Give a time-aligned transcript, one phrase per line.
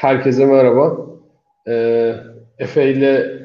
[0.00, 0.96] Herkese merhaba.
[1.68, 2.14] Ee,
[2.58, 3.40] Efe ile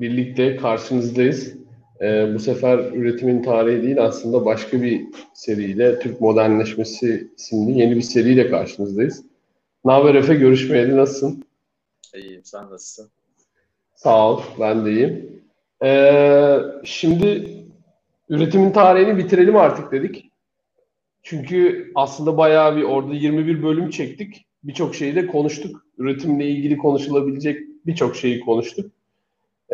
[0.00, 1.54] birlikte karşınızdayız.
[2.00, 8.02] Ee, bu sefer üretimin tarihi değil aslında başka bir seriyle Türk Modernleşmesi isimli yeni bir
[8.02, 9.24] seriyle karşınızdayız.
[9.84, 10.34] Ne haber Efe?
[10.34, 11.44] Görüşmeyeli nasılsın?
[12.14, 12.44] İyiyim.
[12.44, 13.10] Sen nasılsın?
[13.94, 14.42] Sağ ol.
[14.60, 15.42] Ben de iyiyim.
[15.84, 17.54] Ee, şimdi
[18.28, 20.30] üretimin tarihini bitirelim artık dedik.
[21.22, 24.47] Çünkü aslında bayağı bir orada 21 bölüm çektik.
[24.64, 25.84] Birçok şeyi de konuştuk.
[25.98, 28.90] Üretimle ilgili konuşulabilecek birçok şeyi konuştuk.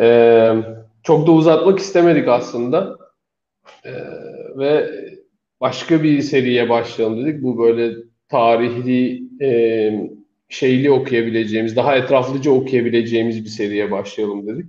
[0.00, 0.54] Ee,
[1.02, 2.98] çok da uzatmak istemedik aslında.
[3.84, 3.92] Ee,
[4.56, 4.91] ve
[5.60, 7.42] başka bir seriye başlayalım dedik.
[7.42, 7.94] Bu böyle
[8.28, 9.50] tarihli e,
[10.48, 14.66] şeyli okuyabileceğimiz, daha etraflıca okuyabileceğimiz bir seriye başlayalım dedik.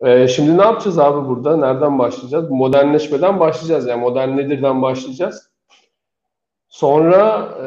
[0.00, 1.56] Ee, şimdi ne yapacağız abi burada?
[1.56, 2.50] Nereden başlayacağız?
[2.50, 3.86] Modernleşmeden başlayacağız.
[3.86, 5.50] Yani modern nedirden başlayacağız.
[6.68, 7.66] Sonra e,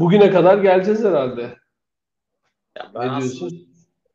[0.00, 1.56] bugüne kadar geleceğiz herhalde.
[2.76, 3.68] Ya ben ne diyorsun?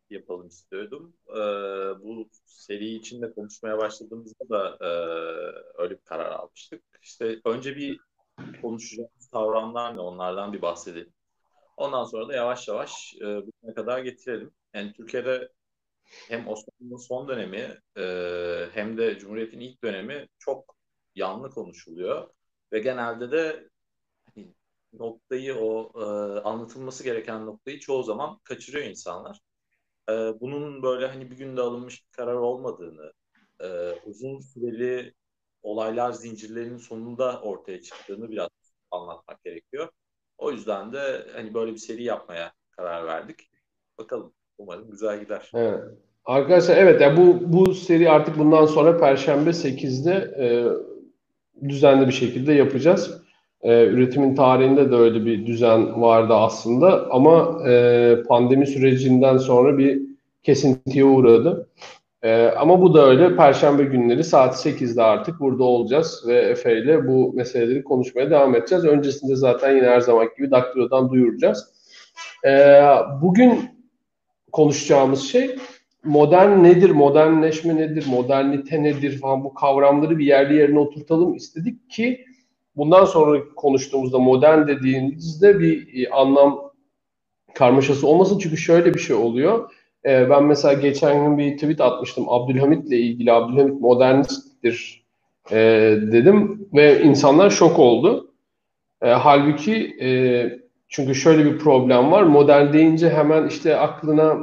[0.10, 1.14] Yapalım istiyordum.
[1.30, 1.40] Ee,
[2.04, 4.90] bu seri içinde konuşmaya başladığımızda da e,
[5.82, 6.84] öyle bir karar almıştık.
[7.02, 8.00] İşte önce bir
[8.62, 11.14] konuşacağımız kavramlar ne onlardan bir bahsedelim.
[11.78, 14.52] Ondan sonra da yavaş yavaş e, bugüne kadar getirelim.
[14.74, 15.52] Yani Türkiye'de
[16.28, 18.04] hem Osmanlı'nın son dönemi e,
[18.74, 20.76] hem de Cumhuriyet'in ilk dönemi çok
[21.16, 22.30] yanlı konuşuluyor.
[22.72, 23.70] Ve genelde de
[24.94, 26.04] noktayı o e,
[26.40, 29.40] anlatılması gereken noktayı çoğu zaman kaçırıyor insanlar.
[30.10, 33.14] E, bunun böyle hani bir günde alınmış bir karar olmadığını,
[33.60, 33.68] e,
[34.06, 35.14] uzun süreli
[35.64, 38.50] olaylar zincirlerinin sonunda ortaya çıktığını biraz
[38.92, 39.90] anlatmak gerekiyor.
[40.38, 43.52] O yüzden de hani böyle bir seri yapmaya karar verdik.
[43.98, 44.34] Bakalım.
[44.58, 45.52] Umarım güzel gider.
[45.54, 45.84] Evet.
[46.26, 50.48] Arkadaşlar evet ya bu bu seri artık bundan sonra Perşembe 8'de e,
[51.70, 53.22] düzenli bir şekilde yapacağız.
[53.62, 60.02] E, üretimin tarihinde de öyle bir düzen vardı aslında ama e, pandemi sürecinden sonra bir
[60.44, 61.70] kesintiye uğradı.
[62.24, 63.36] E, ama bu da öyle.
[63.36, 68.86] Perşembe günleri saat 8'de artık burada olacağız ve Efe ile bu meseleleri konuşmaya devam edeceğiz.
[68.86, 71.74] Öncesinde zaten yine her zaman gibi Daktilo'dan duyuracağız.
[72.46, 72.82] E,
[73.22, 73.60] bugün
[74.52, 75.56] konuşacağımız şey
[76.04, 82.26] modern nedir, modernleşme nedir, modernite nedir falan bu kavramları bir yerli yerine oturtalım istedik ki
[82.80, 86.72] bundan sonra konuştuğumuzda modern dediğimizde bir e, anlam
[87.54, 88.40] karmaşası olmasın.
[88.40, 89.70] Çünkü şöyle bir şey oluyor.
[90.06, 93.32] E, ben mesela geçen gün bir tweet atmıştım Abdülhamit'le ilgili.
[93.32, 95.04] Abdülhamit modernisttir
[95.52, 95.58] e,
[96.02, 98.32] dedim ve insanlar şok oldu.
[99.02, 99.96] halbuki
[100.88, 102.24] çünkü şöyle bir problem var.
[102.24, 104.38] Modern deyince hemen işte aklına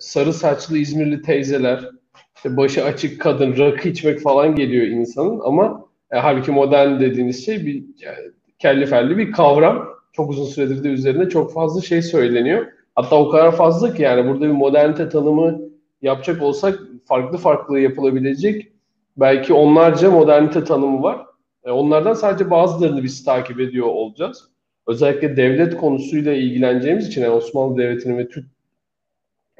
[0.00, 1.90] sarı saçlı İzmirli teyzeler,
[2.36, 5.79] işte başı açık kadın, rakı içmek falan geliyor insanın ama
[6.12, 9.88] e, halbuki modern dediğiniz şey bir yani, kelli felli bir kavram.
[10.12, 12.66] Çok uzun süredir de üzerinde çok fazla şey söyleniyor.
[12.94, 15.60] Hatta o kadar fazla ki yani burada bir modernite tanımı
[16.02, 18.72] yapacak olsak farklı farklı yapılabilecek
[19.16, 21.26] belki onlarca modernite tanımı var.
[21.64, 24.50] E, onlardan sadece bazılarını biz takip ediyor olacağız.
[24.86, 28.46] Özellikle devlet konusuyla ilgileneceğimiz için yani Osmanlı Devleti'nin ve Türk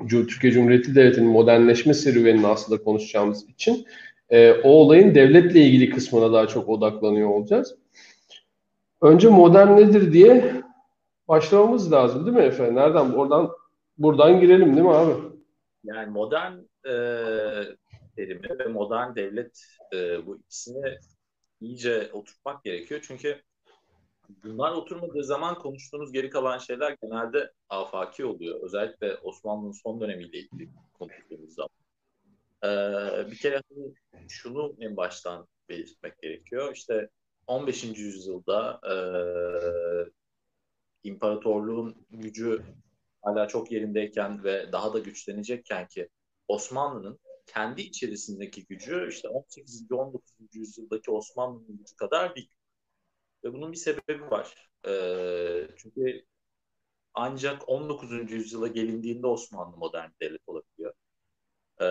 [0.09, 3.87] Türkiye Cumhuriyeti Devleti'nin modernleşme serüvenini aslında konuşacağımız için
[4.31, 7.77] e, o olayın devletle ilgili kısmına daha çok odaklanıyor olacağız.
[9.03, 10.63] Önce modern nedir diye
[11.29, 12.75] başlamamız lazım değil mi Efe?
[12.75, 13.11] Nereden?
[13.11, 13.51] Oradan
[13.99, 15.13] buradan girelim değil mi abi?
[15.85, 16.53] Yani modern
[16.85, 16.93] e,
[18.17, 19.63] terimi ve modern devlet
[19.95, 20.99] e, bu ikisini
[21.61, 23.01] iyice oturtmak gerekiyor.
[23.05, 23.43] Çünkü
[24.45, 28.61] bunlar oturmadığı zaman konuştuğunuz geri kalan şeyler genelde afaki oluyor.
[28.63, 30.69] Özellikle Osmanlı'nın son dönemiyle ilgili
[30.99, 31.71] konuştuğumuz zaman.
[32.65, 33.95] Ee, bir kere hani
[34.29, 36.73] şunu en baştan belirtmek gerekiyor.
[36.75, 37.09] İşte
[37.47, 37.85] 15.
[37.85, 38.95] yüzyılda e,
[41.09, 42.63] imparatorluğun gücü
[43.23, 46.09] hala çok yerindeyken ve daha da güçlenecekken ki
[46.49, 49.93] Osmanlı'nın kendi içerisindeki gücü işte 18.
[49.93, 50.33] 19.
[50.53, 52.51] yüzyıldaki Osmanlı'nın gücü kadar değil.
[53.45, 54.71] Ve bunun bir sebebi var.
[54.87, 54.93] E,
[55.77, 56.25] çünkü
[57.15, 58.33] ancak 19.
[58.33, 60.95] yüzyıla gelindiğinde Osmanlı modern devlet olabiliyor.
[61.81, 61.87] E,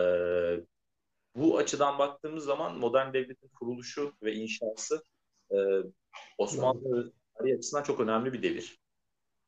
[1.59, 5.03] açıdan baktığımız zaman modern devletin kuruluşu ve inşası
[5.51, 5.57] e,
[6.37, 8.79] Osmanlı tarihi açısından çok önemli bir devir.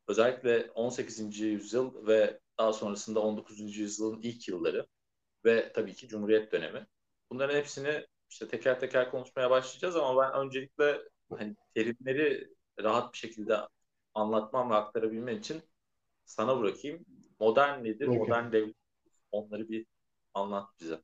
[0.07, 1.39] Özellikle 18.
[1.39, 3.77] yüzyıl ve daha sonrasında 19.
[3.77, 4.87] yüzyılın ilk yılları
[5.45, 6.87] ve tabii ki Cumhuriyet dönemi.
[7.31, 12.47] Bunların hepsini işte teker teker konuşmaya başlayacağız ama ben öncelikle hani terimleri
[12.79, 13.57] rahat bir şekilde
[14.13, 15.61] anlatmam ve aktarabilmem için
[16.25, 17.05] sana bırakayım.
[17.39, 18.07] Modern nedir?
[18.07, 18.19] Okay.
[18.19, 18.75] Modern devlet
[19.31, 19.85] onları bir
[20.33, 21.01] anlat bize.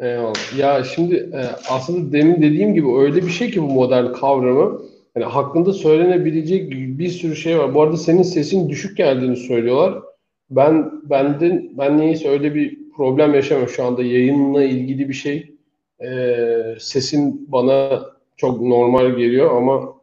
[0.00, 0.58] Eyvallah.
[0.58, 1.40] Ya şimdi e,
[1.70, 4.82] aslında demin dediğim gibi öyle bir şey ki bu modern kavramı
[5.16, 7.74] yani hakkında söylenebilecek bir sürü şey var.
[7.74, 10.02] Bu arada senin sesin düşük geldiğini söylüyorlar.
[10.50, 15.52] Ben benden ben niyeyse öyle bir problem yaşamıyorum şu anda yayınla ilgili bir şey.
[16.00, 18.06] Ee, sesin bana
[18.36, 19.94] çok normal geliyor ama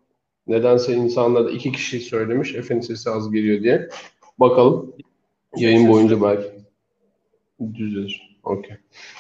[0.47, 3.89] nedense insanlar da iki kişi söylemiş Efe'nin sesi az geliyor diye.
[4.39, 4.95] Bakalım
[5.55, 6.47] yayın boyunca belki
[7.73, 8.32] düzelir.
[8.43, 8.75] Okey.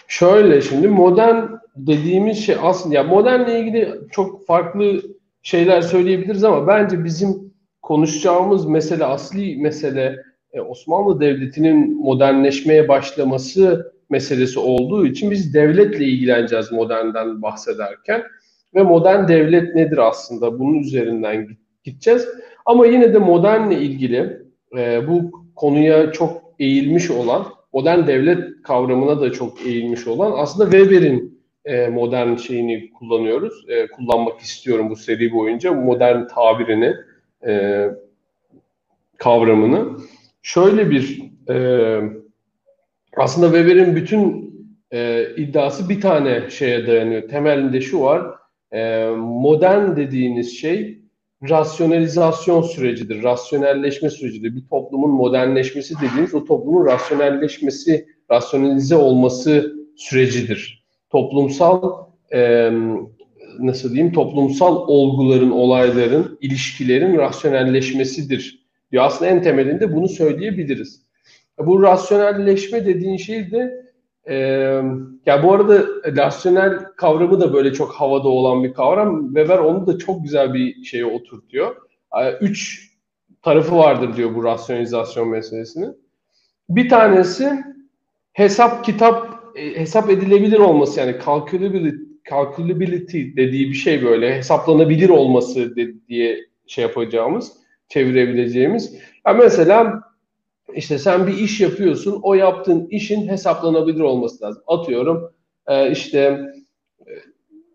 [0.07, 5.01] Şöyle şimdi modern dediğimiz şey aslında ya modernle ilgili çok farklı
[5.43, 10.23] şeyler söyleyebiliriz ama bence bizim konuşacağımız mesele asli mesele
[10.53, 18.23] e, Osmanlı Devleti'nin modernleşmeye başlaması meselesi olduğu için biz devletle ilgileneceğiz modernden bahsederken
[18.75, 21.47] ve modern devlet nedir aslında bunun üzerinden
[21.83, 22.27] gideceğiz.
[22.65, 24.41] Ama yine de modernle ilgili
[24.77, 31.43] e, bu konuya çok eğilmiş olan modern devlet kavramına da çok eğilmiş olan aslında Weber'in
[31.65, 33.69] e, modern şeyini kullanıyoruz.
[33.69, 36.95] E, kullanmak istiyorum bu seri boyunca modern tabirini,
[37.45, 37.85] e,
[39.17, 39.97] kavramını.
[40.41, 41.55] Şöyle bir e,
[43.17, 44.53] aslında Weber'in bütün
[44.91, 47.29] e, iddiası bir tane şeye dayanıyor.
[47.29, 48.27] Temelinde şu var.
[48.71, 51.02] E, modern dediğiniz şey
[51.49, 54.55] rasyonalizasyon sürecidir, rasyonelleşme sürecidir.
[54.55, 60.85] Bir toplumun modernleşmesi dediğiniz o toplumun rasyonelleşmesi, rasyonalize olması sürecidir.
[61.09, 62.71] Toplumsal e,
[63.59, 69.03] nasıl diyeyim toplumsal olguların, olayların, ilişkilerin rasyonelleşmesidir diyor.
[69.03, 71.03] Aslında en temelinde bunu söyleyebiliriz.
[71.59, 73.82] Bu rasyonelleşme dediğin şey de
[74.29, 74.35] e,
[75.25, 75.85] ya bu arada
[76.17, 79.27] rasyonel kavramı da böyle çok havada olan bir kavram.
[79.27, 81.75] Weber onu da çok güzel bir şeye oturtuyor.
[82.41, 82.89] Üç
[83.41, 85.97] tarafı vardır diyor bu rasyonalizasyon meselesinin.
[86.69, 87.63] Bir tanesi
[88.33, 91.97] hesap kitap e, hesap edilebilir olması yani calculability,
[92.29, 95.75] calculability dediği bir şey böyle hesaplanabilir olması
[96.09, 97.51] diye şey yapacağımız,
[97.87, 98.95] çevirebileceğimiz.
[99.27, 100.01] Yani mesela
[100.75, 104.63] işte sen bir iş yapıyorsun, o yaptığın işin hesaplanabilir olması lazım.
[104.67, 105.31] Atıyorum
[105.67, 106.39] e, işte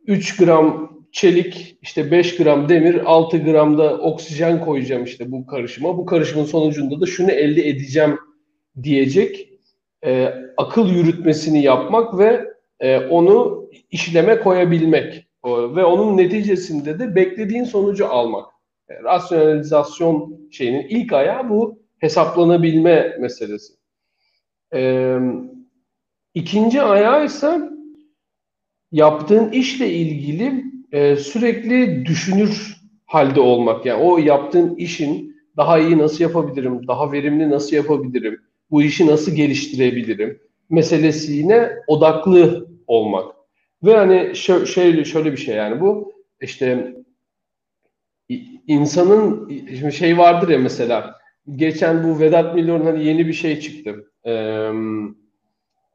[0.07, 5.47] 3 e, gram çelik, işte 5 gram demir, 6 gram da oksijen koyacağım işte bu
[5.47, 5.99] karışıma.
[5.99, 8.19] Bu karışımın sonucunda da şunu elde edeceğim
[8.83, 9.49] diyecek
[10.05, 12.45] e, akıl yürütmesini yapmak ve
[12.81, 18.47] e, onu işleme koyabilmek o, ve onun neticesinde de beklediğin sonucu almak.
[18.89, 23.73] E, rasyonalizasyon şeyinin ilk ayağı bu hesaplanabilme meselesi.
[24.75, 25.17] E,
[26.35, 27.61] ikinci ayağı ise
[28.93, 33.87] yaptığın işle ilgili e, sürekli düşünür halde olmak.
[33.87, 38.41] Yani o yaptığın işin daha iyi nasıl yapabilirim, daha verimli nasıl yapabilirim,
[38.71, 40.41] bu işi nasıl geliştirebilirim
[40.71, 43.35] meselesine odaklı olmak.
[43.85, 46.95] Ve hani şöyle, şöyle bir şey yani bu işte
[48.67, 49.49] insanın
[49.79, 51.19] şimdi şey vardır ya mesela
[51.57, 54.11] geçen bu Vedat Milor'un hani yeni bir şey çıktı.
[54.25, 54.33] Ee,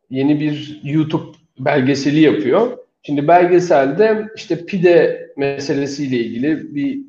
[0.10, 2.78] yeni bir YouTube belgeseli yapıyor.
[3.04, 7.00] Şimdi belgeselde işte pide meselesiyle ilgili bir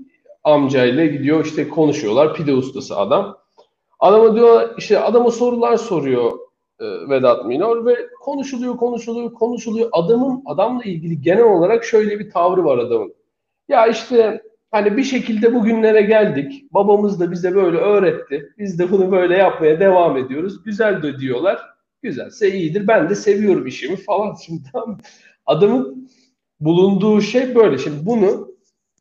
[0.44, 2.34] amcayla gidiyor işte konuşuyorlar.
[2.34, 3.38] Pide ustası adam.
[4.00, 6.32] Adama diyor işte adama sorular soruyor
[6.80, 9.88] e, Vedat Minor ve konuşuluyor, konuşuluyor, konuşuluyor.
[9.92, 13.14] Adamın adamla ilgili genel olarak şöyle bir tavrı var adamın.
[13.68, 14.42] Ya işte
[14.74, 16.64] hani bir şekilde bugünlere geldik.
[16.74, 18.52] Babamız da bize böyle öğretti.
[18.58, 20.62] Biz de bunu böyle yapmaya devam ediyoruz.
[20.64, 21.60] Güzel de diyorlar.
[22.02, 22.88] Güzelse iyidir.
[22.88, 24.34] Ben de seviyorum işimi falan.
[24.46, 24.98] Şimdi tam
[25.46, 26.10] adamın
[26.60, 27.78] bulunduğu şey böyle.
[27.78, 28.54] Şimdi bunu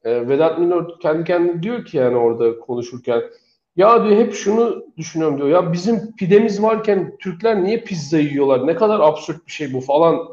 [0.04, 3.22] e, Vedat Minor kendi kendine diyor ki yani orada konuşurken
[3.76, 5.50] ya diyor hep şunu düşünüyorum diyor.
[5.50, 8.68] Ya bizim pidemiz varken Türkler niye pizza yiyorlar?
[8.68, 10.28] Ne kadar absürt bir şey bu falan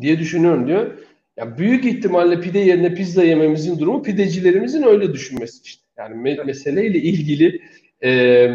[0.00, 0.90] diye düşünüyorum diyor.
[1.36, 5.82] Ya büyük ihtimalle pide yerine pizza yememizin durumu pidecilerimizin öyle düşünmesi işte.
[5.98, 7.62] Yani me- meseleyle ilgili
[8.04, 8.48] e,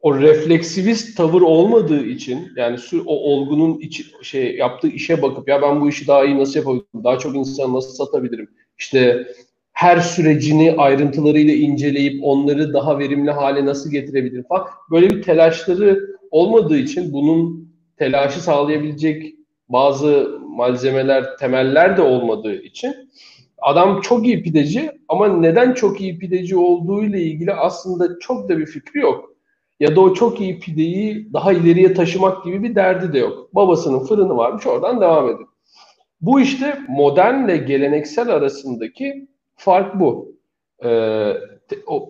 [0.00, 5.80] o refleksivist tavır olmadığı için yani o olgunun içi, şey yaptığı işe bakıp ya ben
[5.80, 7.04] bu işi daha iyi nasıl yapabilirim?
[7.04, 8.48] Daha çok insan nasıl satabilirim?
[8.78, 9.26] İşte
[9.72, 14.66] her sürecini ayrıntılarıyla inceleyip onları daha verimli hale nasıl getirebilir falan.
[14.90, 16.00] Böyle bir telaşları
[16.30, 19.35] olmadığı için bunun telaşı sağlayabilecek
[19.68, 23.10] bazı malzemeler, temeller de olmadığı için
[23.58, 28.58] adam çok iyi pideci ama neden çok iyi pideci olduğu ile ilgili aslında çok da
[28.58, 29.36] bir fikri yok.
[29.80, 33.54] Ya da o çok iyi pideyi daha ileriye taşımak gibi bir derdi de yok.
[33.54, 35.48] Babasının fırını varmış oradan devam ediyor.
[36.20, 40.36] Bu işte modernle geleneksel arasındaki Fark bu.
[40.84, 41.32] Ee,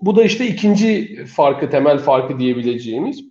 [0.02, 3.24] bu da işte ikinci farkı, temel farkı diyebileceğimiz.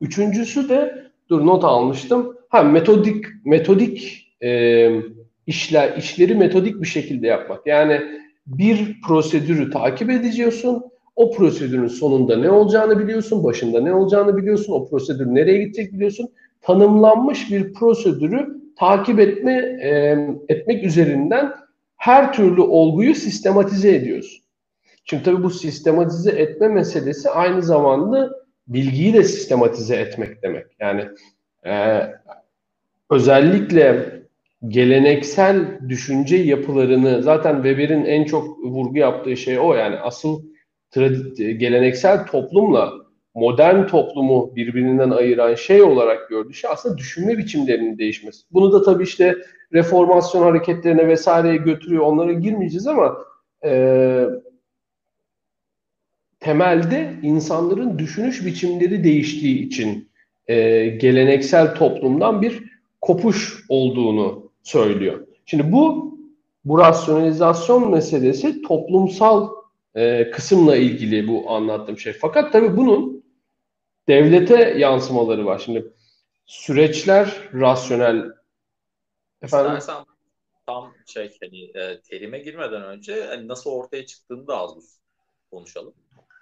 [0.00, 2.35] Üçüncüsü de, dur not almıştım.
[2.48, 4.90] Ha metodik, metodik e,
[5.46, 7.66] işler, işleri metodik bir şekilde yapmak.
[7.66, 8.00] Yani
[8.46, 10.82] bir prosedürü takip edeceksin
[11.16, 16.28] O prosedürün sonunda ne olacağını biliyorsun, başında ne olacağını biliyorsun, o prosedür nereye gidecek biliyorsun.
[16.60, 21.52] Tanımlanmış bir prosedürü takip etme e, etmek üzerinden
[21.96, 24.44] her türlü olguyu sistematize ediyorsun.
[25.04, 28.30] Şimdi tabii bu sistematize etme meselesi aynı zamanda
[28.68, 30.66] bilgiyi de sistematize etmek demek.
[30.80, 31.04] Yani
[31.66, 31.72] e,
[33.10, 34.16] özellikle
[34.68, 40.42] geleneksel düşünce yapılarını zaten Weber'in en çok vurgu yaptığı şey o yani asıl
[41.36, 42.92] geleneksel toplumla
[43.34, 48.42] modern toplumu birbirinden ayıran şey olarak gördüğü şey aslında düşünme biçimlerinin değişmesi.
[48.52, 49.36] Bunu da tabii işte
[49.72, 52.02] reformasyon hareketlerine vesaireye götürüyor.
[52.02, 53.18] Onlara girmeyeceğiz ama
[53.64, 54.24] e,
[56.40, 60.10] temelde insanların düşünüş biçimleri değiştiği için
[60.46, 62.75] e, geleneksel toplumdan bir
[63.06, 65.26] kopuş olduğunu söylüyor.
[65.44, 66.06] Şimdi bu
[66.64, 69.50] bu rasyonalizasyon meselesi toplumsal
[69.94, 72.12] e, kısımla ilgili bu anlattığım şey.
[72.12, 73.24] Fakat tabii bunun
[74.08, 75.58] devlete yansımaları var.
[75.58, 75.92] Şimdi
[76.46, 78.32] süreçler rasyonel
[79.42, 80.04] efendim İstersen
[80.66, 85.00] tam şey hani e, terime girmeden önce hani nasıl ortaya çıktığını da az
[85.50, 85.94] konuşalım.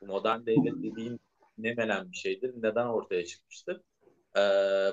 [0.02, 1.20] Modern devlet dediğin
[1.58, 3.80] ne menen bir şeydir, neden ortaya çıkmıştır?
[4.36, 4.40] Ee,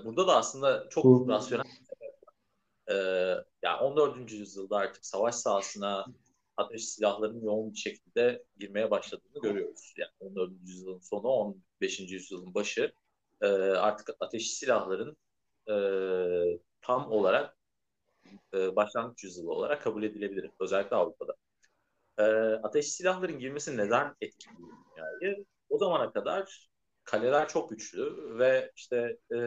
[0.06, 1.28] burada da aslında çok Hı.
[1.28, 1.64] rasyonel
[2.92, 2.94] ee,
[3.64, 4.32] yani 14.
[4.36, 6.06] yüzyılda artık savaş sahasına
[6.58, 9.94] ateş silahlarının yoğun bir şekilde girmeye başladığını görüyoruz.
[9.98, 10.52] Yani 14.
[10.62, 12.00] yüzyılın sonu, 15.
[12.00, 12.94] yüzyılın başı
[13.42, 15.18] e, artık ateş silahların
[15.70, 15.76] e,
[16.82, 17.58] tam olarak
[18.54, 20.52] e, başlangıç yüzyılı olarak kabul edilebilir.
[20.60, 21.36] Özellikle Avrupa'da.
[22.18, 22.24] E,
[22.64, 25.46] ateş silahların girmesi neden etkili dünyayı?
[25.70, 26.71] O zamana kadar
[27.04, 29.38] kaleler çok güçlü ve işte e,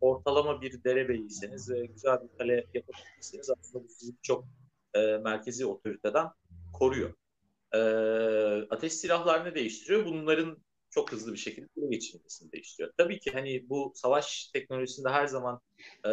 [0.00, 4.44] ortalama bir derebeyiyseniz ve güzel bir kale yapabilirsiniz aslında bu sizi çok
[4.94, 6.28] e, merkezi otoriteden
[6.72, 7.14] koruyor.
[7.72, 7.80] E,
[8.70, 10.06] ateş silahlar ne değiştiriyor?
[10.06, 10.58] Bunların
[10.90, 12.92] çok hızlı bir şekilde ele geçirilmesini değiştiriyor.
[12.96, 15.60] Tabii ki hani bu savaş teknolojisinde her zaman
[16.06, 16.10] e,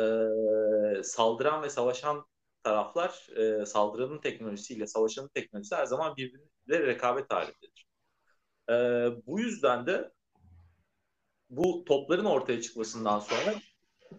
[1.04, 2.26] saldıran ve savaşan
[2.64, 7.88] taraflar e, saldırının teknolojisiyle savaşanın teknolojisi her zaman birbiriyle rekabet halindedir.
[8.70, 8.74] E,
[9.28, 10.12] bu yüzden de
[11.50, 13.56] bu topların ortaya çıkmasından sonra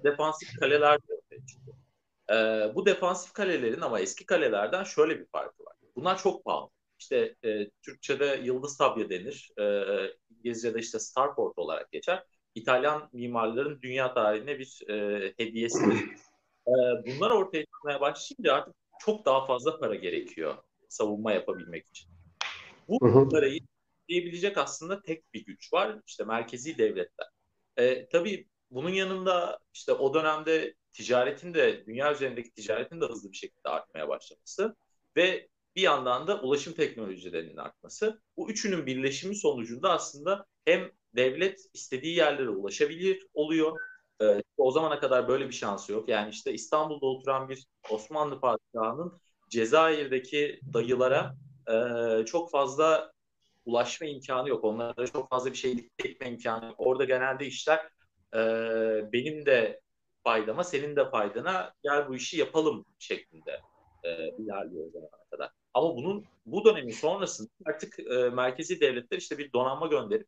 [0.04, 1.76] defansif kaleler de ortaya çıkıyor.
[2.30, 5.76] E, bu defansif kalelerin ama eski kalelerden şöyle bir farkı var.
[5.96, 6.70] Bunlar çok pahalı.
[6.98, 9.50] İşte e, Türkçe'de Yıldız Tabya denir.
[9.58, 9.84] E,
[10.30, 12.22] İngilizce'de işte Starport olarak geçer.
[12.54, 15.96] İtalyan mimarların dünya tarihine bir e, hediyesidir.
[16.66, 16.72] E,
[17.06, 20.54] bunlar ortaya çıkmaya başlayınca artık çok daha fazla para gerekiyor
[20.88, 22.10] savunma yapabilmek için.
[22.88, 23.60] Bu parayı
[24.08, 26.00] diyebilecek aslında tek bir güç var.
[26.06, 27.28] İşte merkezi devletler.
[27.76, 33.36] E, tabii bunun yanında işte o dönemde ticaretin de dünya üzerindeki ticaretin de hızlı bir
[33.36, 34.76] şekilde artmaya başlaması
[35.16, 38.22] ve bir yandan da ulaşım teknolojilerinin artması.
[38.36, 43.80] Bu üçünün birleşimi sonucunda aslında hem devlet istediği yerlere ulaşabilir oluyor.
[44.22, 46.08] Ee, o zamana kadar böyle bir şansı yok.
[46.08, 49.20] Yani işte İstanbul'da oturan bir Osmanlı padişahının
[49.50, 51.34] Cezayir'deki dayılara
[51.70, 53.12] e, çok fazla
[53.66, 54.64] ulaşma imkanı yok.
[54.64, 56.74] Onlara çok fazla bir şey dikte etme imkanı yok.
[56.78, 57.80] Orada genelde işler
[58.34, 58.38] e,
[59.12, 59.80] benim de
[60.24, 63.60] faydama, senin de faydana gel bu işi yapalım şeklinde
[64.04, 65.50] e, ilerliyor zamana kadar.
[65.74, 70.26] Ama bunun bu dönemin sonrasında artık e, merkezi devletler işte bir donanma gönderip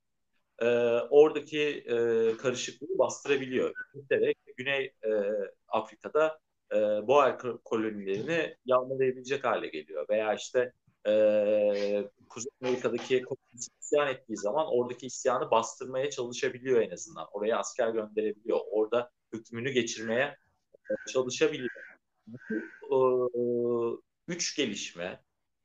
[0.58, 0.66] e,
[1.10, 1.96] oradaki e,
[2.36, 3.74] karışıklığı bastırabiliyor.
[3.94, 5.10] İngiltere, Güney e,
[5.68, 6.38] Afrika'da
[6.72, 6.76] e,
[7.06, 10.06] Boer kolonilerini yağmalayabilecek hale geliyor.
[10.08, 10.72] Veya işte
[11.06, 17.26] e, Kuzey Amerika'daki komünist isyan ettiği zaman oradaki isyanı bastırmaya çalışabiliyor en azından.
[17.32, 18.60] Oraya asker gönderebiliyor.
[18.70, 20.36] Orada hükmünü geçirmeye
[20.90, 21.70] e, çalışabiliyor.
[22.90, 23.30] Bu
[24.28, 25.22] e, üç gelişme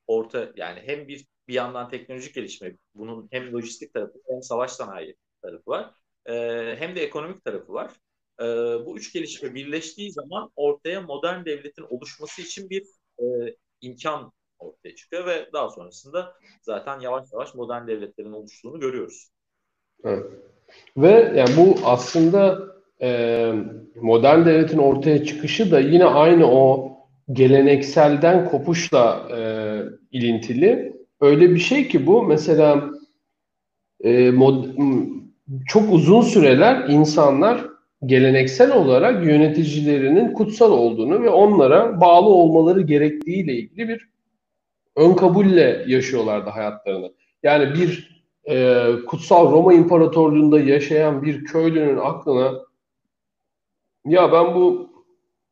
[0.08, 5.16] orta yani hem bir bir yandan teknolojik gelişme bunun hem lojistik tarafı hem savaş sanayi
[5.42, 5.94] tarafı var.
[6.26, 6.34] E,
[6.80, 7.92] hem de ekonomik tarafı var.
[8.40, 8.46] E,
[8.86, 12.84] bu üç gelişme birleştiği zaman ortaya modern devletin oluşması için bir
[13.20, 13.26] e,
[13.82, 14.32] imkan
[14.64, 19.30] ortaya çıkıyor ve daha sonrasında zaten yavaş yavaş modern devletlerin oluştuğunu görüyoruz.
[20.04, 20.26] Evet.
[20.98, 22.60] Ve yani bu aslında
[23.02, 23.52] e,
[24.02, 26.94] modern devletin ortaya çıkışı da yine aynı o
[27.32, 29.40] gelenekselden kopuşla e,
[30.12, 30.94] ilintili.
[31.22, 32.90] Öyle bir şey ki bu mesela
[34.04, 34.66] e, mod,
[35.68, 37.66] çok uzun süreler insanlar
[38.06, 44.13] geleneksel olarak yöneticilerinin kutsal olduğunu ve onlara bağlı olmaları gerektiğiyle ilgili bir
[44.96, 47.14] ön kabulle yaşıyorlardı hayatlarını.
[47.44, 52.54] Yani bir e, kutsal Roma İmparatorluğu'nda yaşayan bir köylünün aklına
[54.06, 54.90] ya ben bu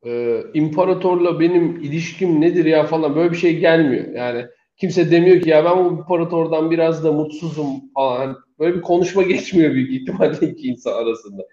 [0.06, 4.08] e, imparatorla benim ilişkim nedir ya falan böyle bir şey gelmiyor.
[4.16, 4.46] Yani
[4.82, 8.38] Kimse demiyor ki ya ben bu imparatordan biraz da mutsuzum falan.
[8.60, 11.44] Böyle bir konuşma geçmiyor büyük ihtimalle iki insan arasında.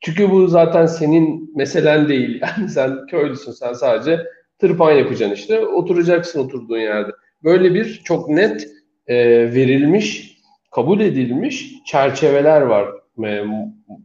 [0.00, 2.40] Çünkü bu zaten senin meselen değil.
[2.58, 4.26] Yani sen köylüsün, sen sadece
[4.58, 5.66] tırpan yapacaksın işte.
[5.66, 7.12] Oturacaksın oturduğun yerde.
[7.44, 8.68] Böyle bir çok net
[9.06, 9.16] e,
[9.54, 10.38] verilmiş,
[10.70, 12.88] kabul edilmiş çerçeveler var.
[13.24, 13.44] E,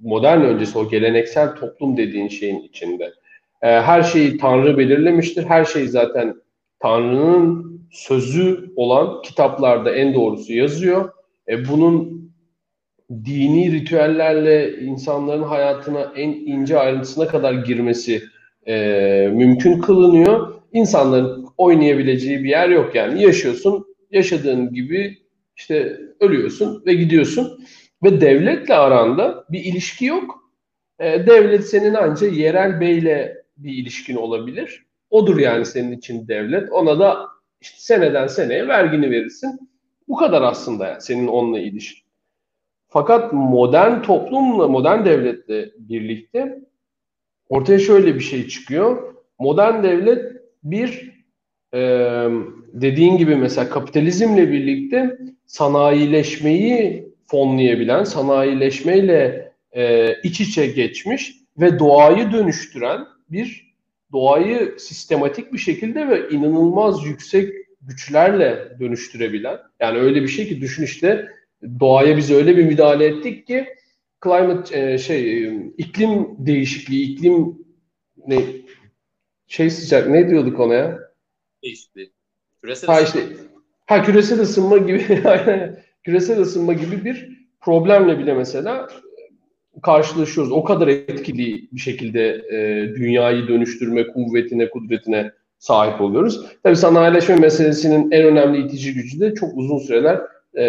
[0.02, 3.14] modern öncesi o geleneksel toplum dediğin şeyin içinde.
[3.62, 5.46] E, her şeyi Tanrı belirlemiştir.
[5.46, 6.36] Her şey zaten
[6.80, 11.10] Tanrı'nın sözü olan kitaplarda en doğrusu yazıyor.
[11.50, 12.18] E, bunun
[13.26, 18.24] dini ritüellerle insanların hayatına en ince ayrıntısına kadar girmesi
[18.68, 18.76] e,
[19.34, 20.54] mümkün kılınıyor.
[20.74, 23.24] İnsanların oynayabileceği bir yer yok yani.
[23.24, 25.18] Yaşıyorsun, yaşadığın gibi
[25.58, 27.66] işte ölüyorsun ve gidiyorsun.
[28.04, 30.52] Ve devletle aranda bir ilişki yok.
[31.00, 34.86] E, devlet senin ancak yerel beyle bir ilişkin olabilir.
[35.10, 36.72] Odur yani senin için devlet.
[36.72, 37.26] Ona da
[37.62, 39.60] işte seneden seneye vergini verirsin.
[40.08, 42.08] Bu kadar aslında yani senin onunla ilişkin.
[42.88, 46.60] Fakat modern toplumla, modern devletle birlikte
[47.50, 49.14] ortaya şöyle bir şey çıkıyor.
[49.40, 51.17] Modern devlet bir
[51.74, 51.80] e,
[52.74, 63.06] dediğin gibi mesela kapitalizmle birlikte sanayileşmeyi fonlayabilen, sanayileşmeyle e, iç içe geçmiş ve doğayı dönüştüren
[63.30, 63.74] bir
[64.12, 70.84] doğayı sistematik bir şekilde ve inanılmaz yüksek güçlerle dönüştürebilen yani öyle bir şey ki düşün
[70.84, 71.28] işte
[71.80, 73.66] doğaya biz öyle bir müdahale ettik ki
[74.24, 75.48] climate e, şey
[75.78, 77.66] iklim değişikliği, iklim
[78.28, 78.40] ne
[79.48, 81.07] şey sıcak ne diyorduk ona ya?
[81.68, 82.12] Değişikliği.
[82.62, 83.20] Küresel ha işte
[83.86, 85.04] ha küresel ısınma gibi
[86.04, 88.88] küresel ısınma gibi bir problemle bile mesela
[89.84, 90.52] karşılaşıyoruz.
[90.52, 96.46] O kadar etkili bir şekilde e, dünyayı dönüştürme kuvvetine, kudretine sahip oluyoruz.
[96.64, 100.22] Tabii sanayileşme meselesinin en önemli itici gücü de çok uzun süreler
[100.56, 100.64] e,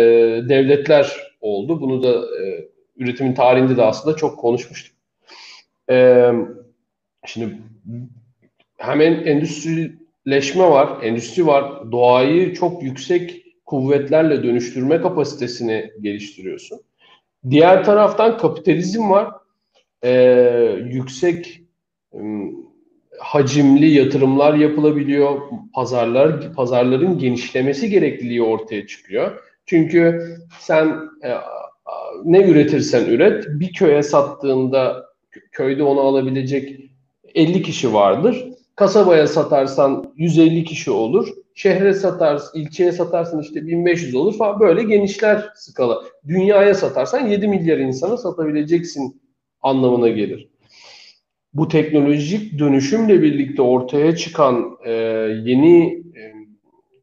[0.48, 1.80] devletler oldu.
[1.80, 4.96] Bunu da e, üretimin tarihinde de aslında çok konuşmuştuk.
[5.90, 6.28] E,
[7.26, 7.58] şimdi
[8.76, 9.12] hemen
[10.28, 11.92] endüstrileşme var, endüstri var.
[11.92, 16.80] Doğayı çok yüksek kuvvetlerle dönüştürme kapasitesini geliştiriyorsun.
[17.50, 19.32] Diğer taraftan kapitalizm var.
[20.02, 20.12] E,
[20.84, 21.60] yüksek
[23.18, 25.40] hacimli yatırımlar yapılabiliyor.
[25.74, 29.38] Pazarlar pazarların genişlemesi gerekliliği ortaya çıkıyor.
[29.66, 30.86] Çünkü sen
[31.24, 31.30] e,
[32.24, 35.06] ne üretirsen üret bir köye sattığında
[35.52, 36.90] köyde onu alabilecek
[37.34, 38.57] 50 kişi vardır.
[38.78, 41.28] Kasabaya satarsan 150 kişi olur.
[41.54, 46.02] Şehre satarsın, ilçeye satarsın işte 1500 olur falan böyle genişler skala.
[46.28, 49.22] Dünyaya satarsan 7 milyar insana satabileceksin
[49.62, 50.48] anlamına gelir.
[51.54, 54.92] Bu teknolojik dönüşümle birlikte ortaya çıkan e,
[55.44, 55.86] yeni
[56.16, 56.22] e,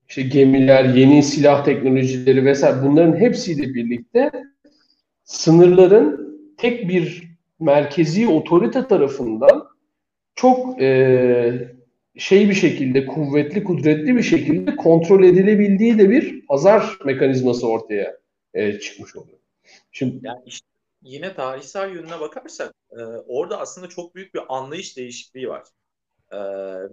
[0.09, 4.31] işte gemiler, yeni silah teknolojileri vesaire bunların hepsiyle birlikte
[5.23, 7.23] sınırların tek bir
[7.59, 9.64] merkezi otorite tarafından
[10.45, 11.75] çok e,
[12.17, 18.17] şey bir şekilde, kuvvetli, kudretli bir şekilde kontrol edilebildiği de bir pazar mekanizması ortaya
[18.53, 19.37] e, çıkmış oluyor.
[19.91, 20.67] Şimdi yani işte
[21.01, 25.63] yine tarihsel yönüne bakarsak e, orada aslında çok büyük bir anlayış değişikliği var.
[26.31, 26.37] E,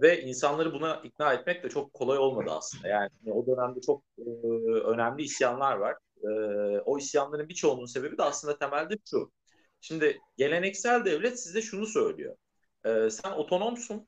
[0.01, 2.87] ve insanları buna ikna etmek de çok kolay olmadı aslında.
[2.87, 4.29] Yani o dönemde çok e,
[4.69, 5.95] önemli isyanlar var.
[6.23, 6.29] E,
[6.79, 9.31] o isyanların birçoğunun sebebi de aslında temelde şu.
[9.81, 12.35] Şimdi geleneksel devlet size şunu söylüyor.
[12.85, 14.07] E, sen otonomsun.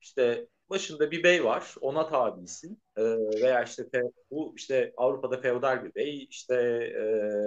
[0.00, 2.82] İşte başında bir bey var, ona tabisin.
[2.96, 3.02] E,
[3.42, 6.54] veya işte fe, bu işte Avrupa'da feodal bir bey, işte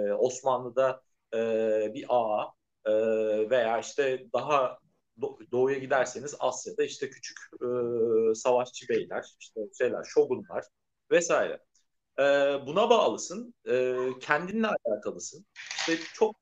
[0.08, 1.02] e, Osmanlı'da
[1.34, 1.38] e,
[1.94, 2.52] bir ağa
[2.84, 2.92] e,
[3.50, 4.78] veya işte daha
[5.52, 7.66] doğuya giderseniz Asya'da işte küçük e,
[8.34, 10.64] savaşçı beyler, işte şeyler, şogunlar
[11.10, 11.60] vesaire.
[12.18, 12.22] E,
[12.66, 15.46] buna bağlısın, e, kendinle alakalısın.
[15.76, 16.36] İşte çok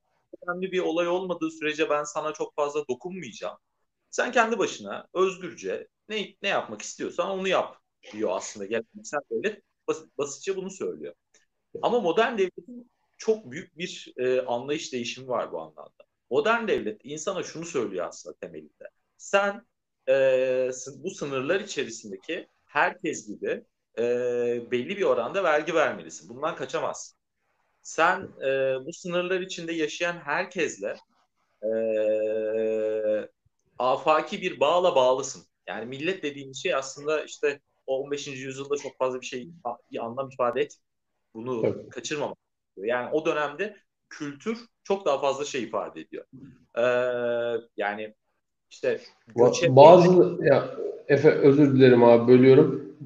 [0.48, 3.59] önemli bir olay olmadığı sürece ben sana çok fazla dokunmayacağım.
[4.11, 7.77] Sen kendi başına özgürce ne ne yapmak istiyorsan onu yap
[8.12, 11.14] diyor aslında geleneksel devlet basit, basitçe bunu söylüyor.
[11.83, 16.05] Ama modern devletin çok büyük bir e, anlayış değişimi var bu anlamda.
[16.31, 18.90] Modern devlet insana şunu söylüyor aslında temelinde.
[19.16, 19.66] Sen
[20.09, 23.64] e, bu sınırlar içerisindeki herkes gibi
[23.99, 24.03] e,
[24.71, 26.29] belli bir oranda vergi vermelisin.
[26.29, 27.18] Bundan kaçamazsın.
[27.83, 30.97] Sen e, bu sınırlar içinde yaşayan herkesle
[31.62, 31.68] e,
[33.79, 35.43] afaki bir bağla bağlısın.
[35.67, 38.29] Yani millet dediğimiz şey aslında işte o 15.
[38.29, 39.49] yüzyılda çok fazla bir şey
[39.93, 40.77] bir anlam ifade et.
[41.35, 41.91] Bunu evet.
[41.91, 42.38] kaçırmamak.
[42.77, 43.77] Yani o dönemde
[44.09, 46.25] kültür çok daha fazla şey ifade ediyor.
[46.79, 48.14] Ee, yani
[48.71, 49.01] işte
[49.69, 52.97] bazı ya Efe özür dilerim abi bölüyorum.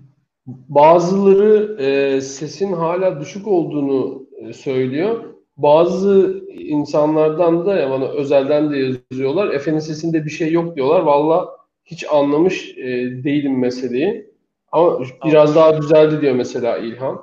[0.47, 5.32] bazıları e, sesin hala düşük olduğunu e, söylüyor.
[5.63, 9.55] Bazı insanlardan da ya bana özelden de yazıyorlar.
[9.55, 11.01] Efe'nin sesinde bir şey yok diyorlar.
[11.01, 11.49] Valla
[11.85, 12.85] hiç anlamış e,
[13.25, 14.33] değilim meseleyi.
[14.73, 17.23] Ama biraz daha düzeldi diyor mesela İlhan.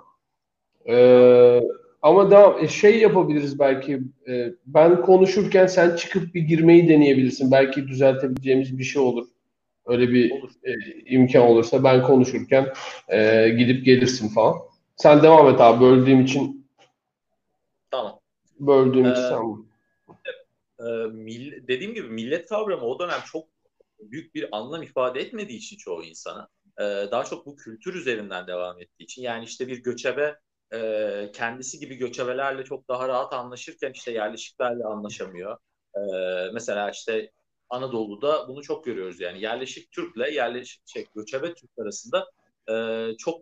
[0.89, 1.61] Ee,
[2.01, 3.99] ama devam, e, şey yapabiliriz belki.
[4.29, 7.51] E, ben konuşurken sen çıkıp bir girmeyi deneyebilirsin.
[7.51, 9.27] Belki düzeltebileceğimiz bir şey olur.
[9.85, 10.49] Öyle bir olur.
[10.63, 10.71] E,
[11.05, 12.67] imkan olursa ben konuşurken
[13.07, 14.55] e, gidip gelirsin falan.
[14.95, 15.81] Sen devam et abi.
[15.81, 16.58] Böldüğüm için.
[18.59, 19.69] Böldüğüm ee, sen.
[20.79, 23.47] E, mill- dediğim gibi millet kavramı o dönem çok
[23.99, 28.81] büyük bir anlam ifade etmediği için çoğu insana e, daha çok bu kültür üzerinden devam
[28.81, 30.39] ettiği için yani işte bir göçebe
[30.73, 35.57] e, kendisi gibi göçebelerle çok daha rahat anlaşırken işte yerleşiklerle anlaşamıyor.
[35.95, 36.01] E,
[36.53, 37.31] mesela işte
[37.69, 42.31] Anadolu'da bunu çok görüyoruz yani yerleşik Türk'le yerleşik şey, göçebe Türk arasında
[42.69, 43.41] e, çok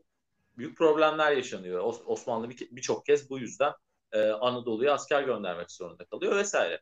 [0.57, 1.93] büyük problemler yaşanıyor.
[2.05, 3.73] Osmanlı birçok bir kez bu yüzden
[4.11, 6.79] e, Anadolu'ya asker göndermek zorunda kalıyor vesaire.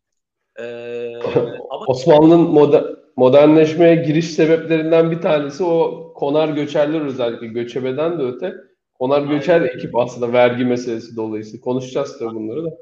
[0.60, 1.14] Ee,
[1.70, 1.86] ama...
[1.88, 2.84] Osmanlı'nın moder,
[3.16, 8.54] modernleşmeye giriş sebeplerinden bir tanesi o konar göçerler özellikle göçebeden de öte
[8.94, 9.30] konar Aynen.
[9.30, 11.62] göçer ekip aslında vergi meselesi dolayısıyla.
[11.62, 12.78] Konuşacağız tabii bunları da.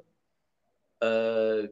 [1.04, 1.72] Ee,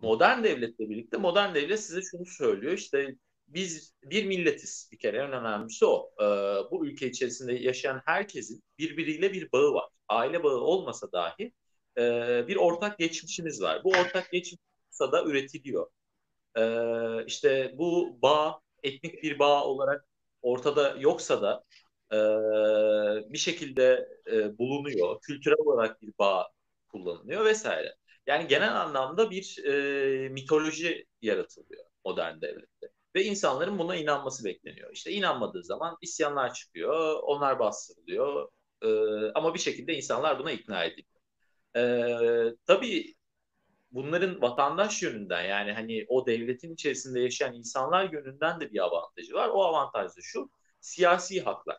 [0.00, 3.16] modern devletle birlikte modern devlet size şunu söylüyor işte
[3.48, 6.10] biz bir milletiz bir kere en önemlisi o.
[6.20, 6.24] Ee,
[6.70, 9.88] bu ülke içerisinde yaşayan herkesin birbiriyle bir bağı var.
[10.08, 11.52] Aile bağı olmasa dahi
[11.98, 12.02] e,
[12.48, 13.84] bir ortak geçmişimiz var.
[13.84, 14.60] Bu ortak geçmiş
[15.00, 15.86] da üretiliyor.
[16.56, 20.04] Ee, işte bu bağ etnik bir bağ olarak
[20.42, 21.64] ortada yoksa da
[22.12, 22.16] e,
[23.32, 25.20] bir şekilde e, bulunuyor.
[25.20, 26.48] Kültürel olarak bir bağ
[26.88, 27.94] kullanılıyor vesaire.
[28.26, 32.88] Yani genel anlamda bir e, mitoloji yaratılıyor modern devlette.
[33.16, 34.92] Ve insanların buna inanması bekleniyor.
[34.92, 38.48] İşte inanmadığı zaman isyanlar çıkıyor, onlar bastırılıyor.
[38.82, 38.88] E,
[39.34, 41.11] ama bir şekilde insanlar buna ikna ediliyor.
[41.76, 41.82] E,
[42.66, 43.14] tabii
[43.92, 49.48] bunların vatandaş yönünden yani hani o devletin içerisinde yaşayan insanlar yönünden de bir avantajı var.
[49.48, 51.78] O avantaj da şu siyasi haklar.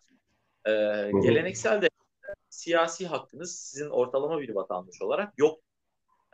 [0.67, 1.89] Ee, geleneksel de
[2.49, 5.63] siyasi hakkınız sizin ortalama bir vatandaş olarak yok.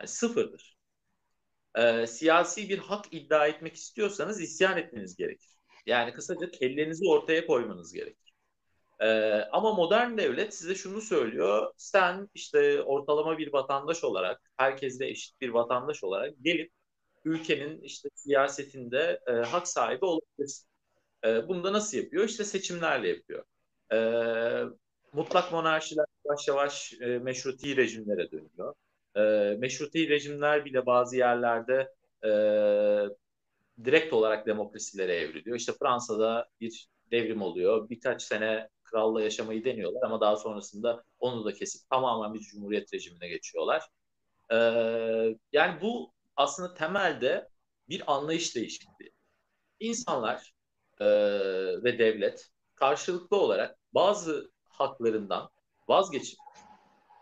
[0.00, 0.78] Yani sıfırdır.
[1.78, 5.50] Ee, siyasi bir hak iddia etmek istiyorsanız isyan etmeniz gerekir.
[5.86, 8.19] Yani kısaca kellenizi ortaya koymanız gerekir.
[9.00, 11.72] Ee, ama modern devlet size şunu söylüyor.
[11.76, 16.72] Sen işte ortalama bir vatandaş olarak, herkesle eşit bir vatandaş olarak gelip
[17.24, 20.68] ülkenin işte siyasetinde e, hak sahibi olabilirsin.
[21.24, 22.24] E, bunu da nasıl yapıyor?
[22.24, 23.44] İşte seçimlerle yapıyor.
[23.92, 23.98] E,
[25.12, 28.74] mutlak monarşiler yavaş yavaş e, meşruti rejimlere dönüyor.
[29.16, 29.20] E,
[29.58, 32.28] meşruti rejimler bile bazı yerlerde e,
[33.84, 35.56] direkt olarak demokrasilere evriliyor.
[35.56, 37.88] İşte Fransa'da bir devrim oluyor.
[37.90, 43.28] Birkaç sene kralla yaşamayı deniyorlar ama daha sonrasında onu da kesip tamamen bir cumhuriyet rejimine
[43.28, 43.82] geçiyorlar.
[44.52, 44.56] Ee,
[45.52, 47.48] yani bu aslında temelde
[47.88, 49.12] bir anlayış değişikliği.
[49.80, 50.52] İnsanlar
[51.00, 51.06] e,
[51.84, 55.50] ve devlet karşılıklı olarak bazı haklarından
[55.88, 56.38] vazgeçip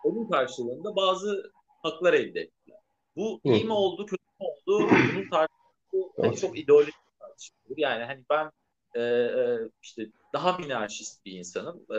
[0.05, 1.53] onun karşılığında bazı
[1.83, 2.79] haklar elde ettiler.
[3.17, 4.89] Bu iyi mi oldu, kötü mü oldu?
[4.91, 7.77] Bunun tartışması hani çok ideolojik tartışmadır.
[7.77, 8.51] Yani hani ben
[8.95, 11.87] e, e, işte daha minarşist bir insanım.
[11.95, 11.99] E,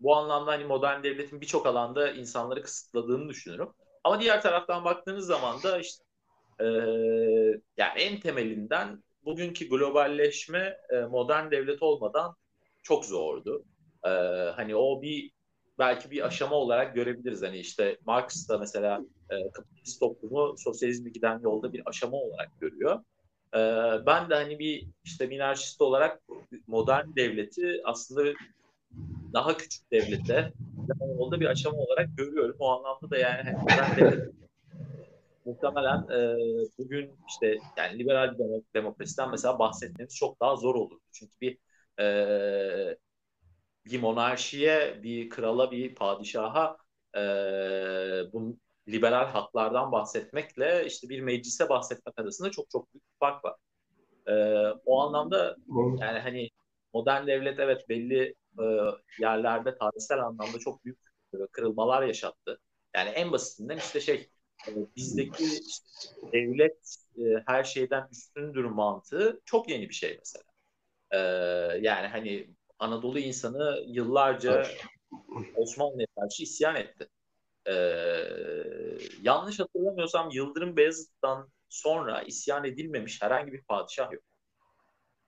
[0.00, 3.74] bu anlamda hani modern devletin birçok alanda insanları kısıtladığını düşünüyorum.
[4.04, 6.04] Ama diğer taraftan baktığınız zaman da işte
[6.60, 6.64] e,
[7.76, 12.36] yani en temelinden bugünkü globalleşme e, modern devlet olmadan
[12.82, 13.64] çok zordu.
[14.04, 14.08] E,
[14.56, 15.30] hani o bir
[15.78, 17.42] belki bir aşama olarak görebiliriz.
[17.42, 23.00] Hani işte Marx da mesela e, kapitalist toplumu sosyalizme giden yolda bir aşama olarak görüyor.
[23.54, 23.58] Ee,
[24.06, 26.22] ben de hani bir işte minarşist olarak
[26.66, 28.32] modern devleti aslında
[29.32, 30.52] daha küçük devlete
[31.18, 32.56] yolda bir aşama olarak görüyorum.
[32.58, 34.34] O anlamda da yani hani modern devlet
[35.44, 36.36] muhtemelen e,
[36.78, 38.34] bugün işte yani liberal
[38.74, 41.00] demokrasiden mesela bahsetmemiz çok daha zor olur.
[41.12, 41.58] Çünkü bir
[42.00, 42.98] e,
[43.86, 46.76] bir monarşiye, bir krala, bir padişaha
[47.16, 47.20] e,
[48.32, 53.56] bunun liberal haklardan bahsetmekle işte bir meclise bahsetmek arasında çok çok büyük bir fark var.
[54.26, 54.32] Ee,
[54.86, 55.56] o anlamda
[56.00, 56.50] yani hani
[56.94, 58.64] modern devlet evet belli e,
[59.20, 60.98] yerlerde tarihsel anlamda çok büyük
[61.34, 62.58] e, kırılmalar yaşattı.
[62.94, 64.28] Yani en basitinden işte şey
[64.68, 65.86] e, bizdeki işte
[66.32, 70.44] devlet e, her şeyden üstündür mantığı çok yeni bir şey mesela.
[71.10, 71.18] E,
[71.80, 74.66] yani hani Anadolu insanı yıllarca
[75.56, 77.08] Osmanlı'ya karşı isyan etti.
[77.66, 77.74] Ee,
[79.22, 84.22] yanlış hatırlamıyorsam Yıldırım Beyazıt'tan sonra isyan edilmemiş herhangi bir padişah yok.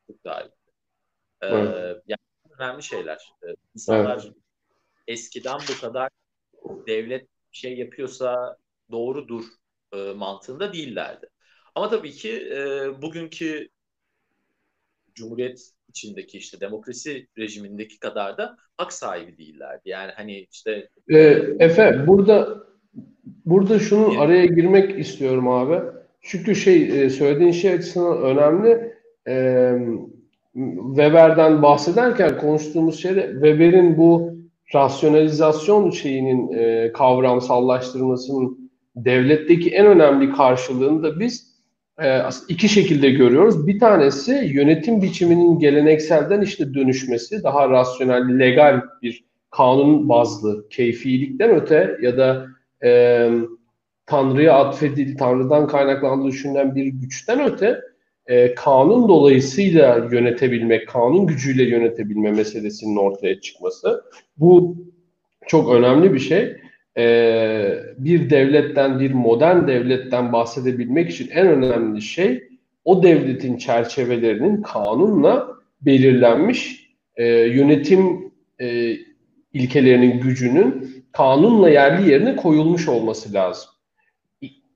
[0.07, 0.55] Çok galiba.
[1.43, 1.47] Ee,
[2.07, 2.19] yani
[2.59, 3.33] önemli şeyler.
[3.43, 4.37] E, insanlar evet.
[5.09, 6.11] eskiden bu kadar
[6.87, 8.57] devlet şey yapıyorsa
[8.91, 9.45] doğrudur
[9.93, 11.31] e, mantığında değillerdi.
[11.75, 13.69] Ama tabii ki e, bugünkü
[15.15, 19.83] Cumhuriyet içindeki işte demokrasi rejimindeki kadar da hak sahibi değillerdi.
[19.85, 21.19] Yani hani işte e,
[21.59, 22.67] Efe burada
[23.47, 25.81] burada şunu araya girmek istiyorum abi.
[26.23, 28.95] Çünkü şey e, söylediğin şey açısından önemli.
[29.29, 29.73] E,
[30.87, 34.37] Weber'den bahsederken konuştuğumuz şeyde Weber'in bu
[34.75, 41.56] rasyonalizasyon şeyinin e, kavramsallaştırmasının devletteki en önemli karşılığını da biz
[42.49, 43.67] iki şekilde görüyoruz.
[43.67, 51.97] Bir tanesi yönetim biçiminin gelenekselden işte dönüşmesi, daha rasyonel, legal bir kanun bazlı keyfilikten öte
[52.03, 52.47] ya da
[52.85, 53.31] e,
[54.07, 57.81] Tanrı'ya atfedil, Tanrı'dan kaynaklandığı düşünülen bir güçten öte
[58.27, 64.05] e, kanun dolayısıyla yönetebilmek, kanun gücüyle yönetebilme meselesinin ortaya çıkması.
[64.37, 64.77] Bu
[65.47, 66.57] çok önemli bir şey.
[66.99, 67.05] E,
[67.99, 72.49] bir devletten, bir modern devletten bahsedebilmek için en önemli şey
[72.85, 75.49] o devletin çerçevelerinin kanunla
[75.81, 78.97] belirlenmiş e, yönetim e,
[79.53, 83.71] ilkelerinin gücünün kanunla yerli yerine koyulmuş olması lazım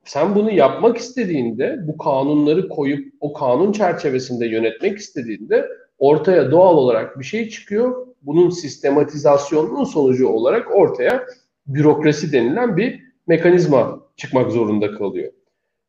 [0.05, 7.19] sen bunu yapmak istediğinde, bu kanunları koyup o kanun çerçevesinde yönetmek istediğinde ortaya doğal olarak
[7.19, 8.07] bir şey çıkıyor.
[8.23, 11.27] Bunun sistematizasyonunun sonucu olarak ortaya
[11.75, 15.33] bürokrasi denilen bir mekanizma çıkmak zorunda kalıyor.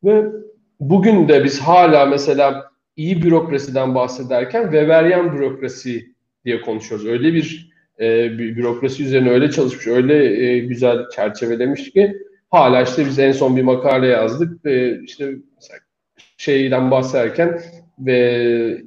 [0.04, 0.24] Ve
[0.80, 6.12] bugün de biz hala mesela iyi bürokrasiden bahsederken Weberian bürokrasi
[6.44, 7.06] diye konuşuyoruz.
[7.06, 12.16] Öyle bir e, bürokrasi üzerine öyle çalışmış, öyle e, güzel çerçevelemiş ki
[12.50, 15.34] hala işte biz en son bir makale yazdık ve işte
[16.36, 17.60] şeyden bahsederken
[17.98, 18.82] ve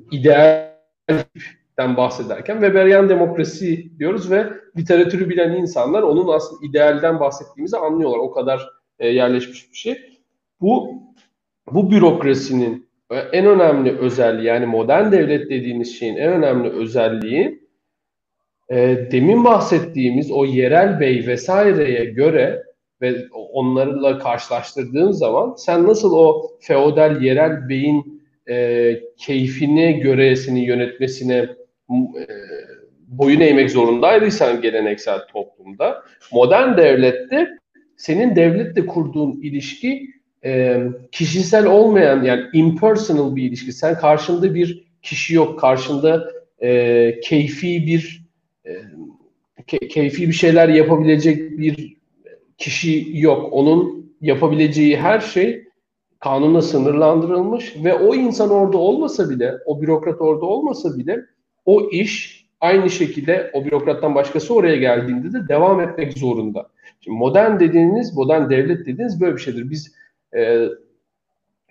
[1.75, 8.19] idealden bahsederken Weberian demokrasi diyoruz ve literatürü bilen insanlar onun aslında idealden bahsettiğimizi anlıyorlar.
[8.19, 9.97] O kadar e, yerleşmiş bir şey.
[10.61, 11.01] Bu
[11.71, 12.87] bu bürokrasinin
[13.31, 17.59] en önemli özelliği yani modern devlet dediğimiz şeyin en önemli özelliği
[18.69, 22.63] e, demin bahsettiğimiz o yerel bey vesaireye göre
[23.01, 31.49] ve onlarla karşılaştırdığın zaman sen nasıl o feodal yerel beyin e, keyfine göresini yönetmesine
[31.91, 32.25] e,
[33.07, 37.49] boyun eğmek zorundaydıysan geleneksel toplumda modern devlette
[37.97, 40.07] senin devletle kurduğun ilişki
[40.45, 43.73] e, kişisel olmayan yani impersonal bir ilişki.
[43.73, 48.25] Sen karşında bir kişi yok, karşında e, keyfi bir
[48.65, 48.71] e,
[49.67, 51.97] ke- keyfi bir şeyler yapabilecek bir
[52.57, 53.53] kişi yok.
[53.53, 55.63] Onun yapabileceği her şey
[56.19, 61.25] kanunla sınırlandırılmış ve o insan orada olmasa bile, o bürokrat orada olmasa bile
[61.65, 66.69] o iş aynı şekilde o bürokrattan başkası oraya geldiğinde de devam etmek zorunda.
[67.01, 69.69] Şimdi modern dediğiniz, modern devlet dediğiniz böyle bir şeydir.
[69.69, 69.95] Biz
[70.35, 70.67] e,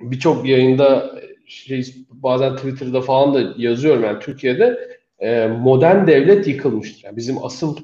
[0.00, 4.78] birçok yayında şey, bazen Twitter'da falan da yazıyorum yani Türkiye'de
[5.18, 7.04] e, modern devlet yıkılmıştır.
[7.04, 7.76] Yani bizim asıl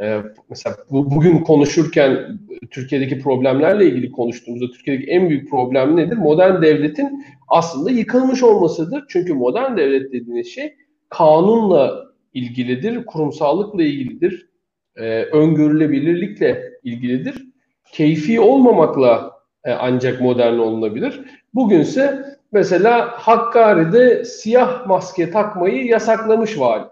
[0.00, 2.38] ee, mesela bu, bugün konuşurken
[2.70, 6.16] Türkiye'deki problemlerle ilgili konuştuğumuzda Türkiye'deki en büyük problem nedir?
[6.16, 9.04] Modern devletin aslında yıkılmış olmasıdır.
[9.08, 10.76] Çünkü modern devlet dediğiniz şey
[11.08, 14.48] kanunla ilgilidir, kurumsallıkla ilgilidir,
[14.96, 17.46] e, öngörülebilirlikle ilgilidir.
[17.92, 19.32] Keyfi olmamakla
[19.64, 21.20] e, ancak modern olunabilir.
[21.54, 26.84] Bugünse mesela Hakkari'de siyah maske takmayı yasaklamış vali.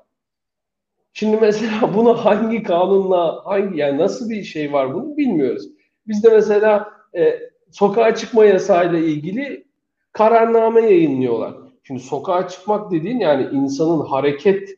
[1.12, 5.68] Şimdi mesela bunu hangi kanunla, hangi yani nasıl bir şey var bunu bilmiyoruz.
[6.06, 9.64] Bizde mesela e, sokağa çıkma yasayla ilgili
[10.12, 11.63] kararname yayınlıyorlar.
[11.86, 14.68] Şimdi sokağa çıkmak dediğin yani insanın hareket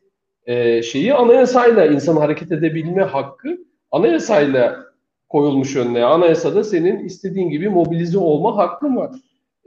[0.46, 3.58] e, şeyi anayasayla insan hareket edebilme hakkı
[3.90, 4.86] anayasayla
[5.28, 6.04] koyulmuş önüne.
[6.04, 9.10] Anayasada senin istediğin gibi mobilize olma hakkın var.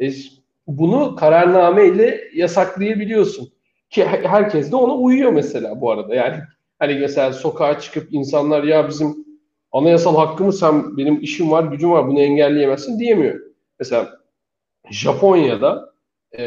[0.02, 0.12] E,
[0.68, 3.50] bunu kararname ile yasaklayabiliyorsun.
[3.90, 6.16] Ki herkes de ona uyuyor mesela bu arada.
[6.16, 6.40] Yani
[6.80, 9.26] Hani mesela sokağa çıkıp insanlar ya bizim
[9.72, 13.40] anayasal hakkımız sen benim işim var, gücüm var bunu engelleyemezsin diyemiyor.
[13.80, 14.20] Mesela
[14.92, 15.94] Japonya'da
[16.38, 16.44] e,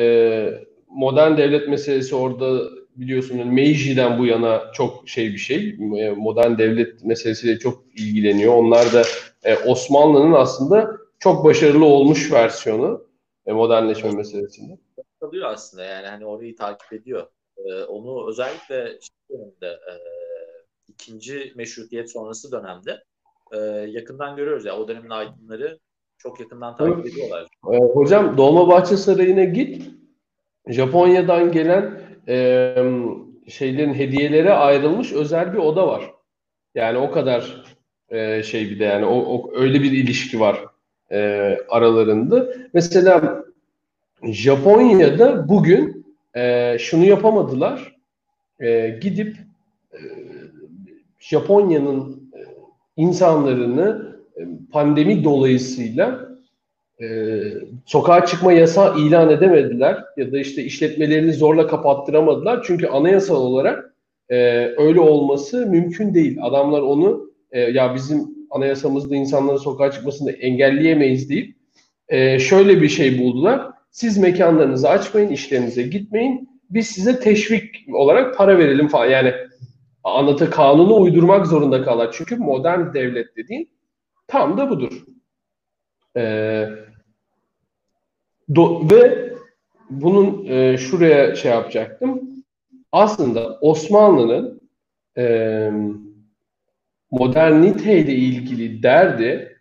[0.94, 5.68] modern devlet meselesi orada biliyorsun yani Meiji'den bu yana çok şey bir şey.
[5.98, 8.55] E, modern devlet meselesiyle çok ilgileniyor.
[8.55, 9.02] Onlar da
[9.44, 13.07] e, Osmanlı'nın aslında çok başarılı olmuş versiyonu
[13.46, 14.78] e, modernleşme meselesinde.
[15.20, 17.26] Kalıyor aslında yani hani orayı takip ediyor.
[17.57, 19.94] Ee, onu özellikle şey dönemde e,
[20.88, 23.05] ikinci meşrutiyet sonrası dönemde
[23.52, 23.59] e,
[23.90, 25.78] yakından görüyoruz ya o dönemin aydınları
[26.18, 27.46] çok yakından takip ediyorlar.
[27.72, 29.90] E, hocam Dolmabahçe Sarayı'na git.
[30.68, 32.75] Japonya'dan gelen e,
[33.48, 36.11] şeylerin hediyelere ayrılmış özel bir oda var.
[36.75, 37.64] Yani o kadar
[38.11, 40.59] e, şey bir de yani o, o öyle bir ilişki var
[41.11, 41.18] e,
[41.68, 42.46] aralarında.
[42.75, 43.44] Mesela
[44.22, 47.96] Japonya'da bugün e, şunu yapamadılar.
[48.61, 49.37] E, gidip
[49.92, 49.98] e,
[51.18, 52.33] Japonya'nın
[52.96, 54.16] insanlarını
[54.72, 56.32] pandemi dolayısıyla
[57.03, 57.41] e,
[57.87, 62.62] sokağa çıkma yasağı ilan edemediler ya da işte işletmelerini zorla kapattıramadılar.
[62.67, 63.95] Çünkü anayasal olarak
[64.29, 64.37] e,
[64.77, 66.38] öyle olması mümkün değil.
[66.43, 71.57] Adamlar onu e, ya bizim anayasamızda insanların sokağa çıkmasını engelleyemeyiz deyip
[72.09, 73.71] e, şöyle bir şey buldular.
[73.91, 76.49] Siz mekanlarınızı açmayın, işlerinize gitmeyin.
[76.71, 79.07] Biz size teşvik olarak para verelim falan.
[79.07, 79.35] Yani
[80.05, 82.11] anlatı kanunu uydurmak zorunda kalır.
[82.12, 83.71] Çünkü modern devlet dediğin
[84.27, 85.05] tam da budur.
[86.17, 86.69] Ee,
[88.55, 89.33] do, ve
[89.91, 92.21] bunun e, şuraya şey yapacaktım.
[92.93, 94.61] Aslında Osmanlı'nın
[95.19, 95.71] e,
[97.11, 99.59] moderniteyle ilgili derdi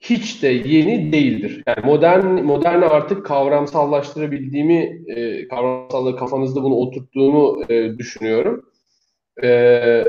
[0.00, 1.62] hiç de yeni değildir.
[1.66, 8.70] Yani modern moderne artık kavramsallaştırabildiğimi, e, kavramsallığı kafanızda bunu oturttuğumu e, düşünüyorum.
[9.42, 10.04] E,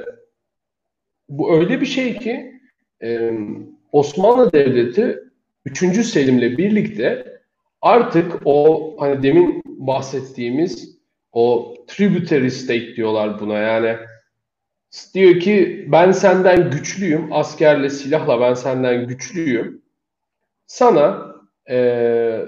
[1.29, 2.51] bu öyle bir şey ki
[3.03, 3.31] e,
[3.91, 5.19] Osmanlı Devleti
[5.65, 6.05] 3.
[6.05, 7.36] Selim'le birlikte
[7.81, 10.97] artık o hani demin bahsettiğimiz
[11.31, 13.57] o tributary state diyorlar buna.
[13.57, 13.97] Yani
[15.13, 19.81] diyor ki ben senden güçlüyüm askerle silahla ben senden güçlüyüm.
[20.67, 21.35] Sana
[21.69, 22.45] e,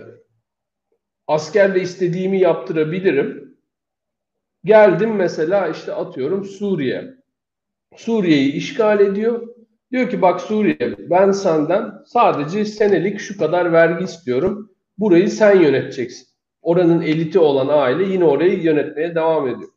[1.27, 3.57] askerle istediğimi yaptırabilirim.
[4.63, 7.13] Geldim mesela işte atıyorum Suriye.
[7.95, 9.47] Suriye'yi işgal ediyor.
[9.91, 14.71] Diyor ki bak Suriye ben senden sadece senelik şu kadar vergi istiyorum.
[14.99, 16.27] Burayı sen yöneteceksin.
[16.61, 19.69] Oranın eliti olan aile yine orayı yönetmeye devam ediyor.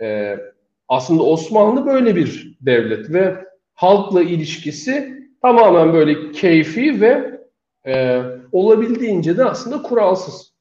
[0.00, 0.38] Ee,
[0.88, 7.40] aslında Osmanlı böyle bir devlet ve halkla ilişkisi tamamen böyle keyfi ve
[7.86, 8.22] e,
[8.52, 10.52] olabildiğince de aslında kuralsız.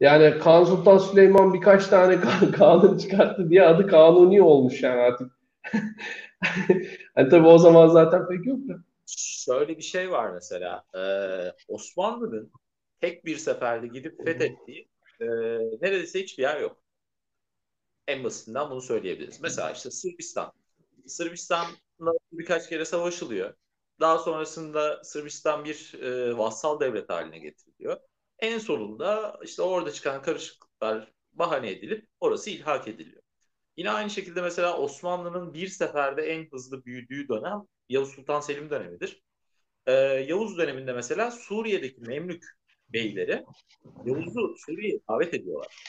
[0.00, 2.18] Yani Kanun Sultan Süleyman birkaç tane
[2.58, 5.32] kanun çıkarttı diye adı kanuni olmuş yani artık.
[7.14, 8.74] hani tabii o zaman zaten pek yok da.
[9.16, 10.84] Şöyle bir şey var mesela.
[10.94, 12.50] Ee, Osmanlı'nın
[13.00, 14.88] tek bir seferde gidip fethettiği
[15.20, 15.26] e,
[15.80, 16.82] neredeyse hiçbir yer yok.
[18.06, 19.40] En basitinden bunu söyleyebiliriz.
[19.40, 20.52] Mesela işte Sırbistan.
[21.06, 23.54] Sırbistan'la birkaç kere savaşılıyor.
[24.00, 28.00] Daha sonrasında Sırbistan bir e, vassal devlet haline getiriliyor.
[28.38, 33.22] En sonunda işte orada çıkan karışıklıklar bahane edilip orası ilhak ediliyor.
[33.76, 39.22] Yine aynı şekilde mesela Osmanlı'nın bir seferde en hızlı büyüdüğü dönem Yavuz Sultan Selim dönemidir.
[39.86, 39.92] Ee,
[40.28, 42.59] Yavuz döneminde mesela Suriye'deki Memlük
[42.92, 43.44] beyleri
[44.04, 45.84] Yavuz'u Suriye'ye davet ediyorlar.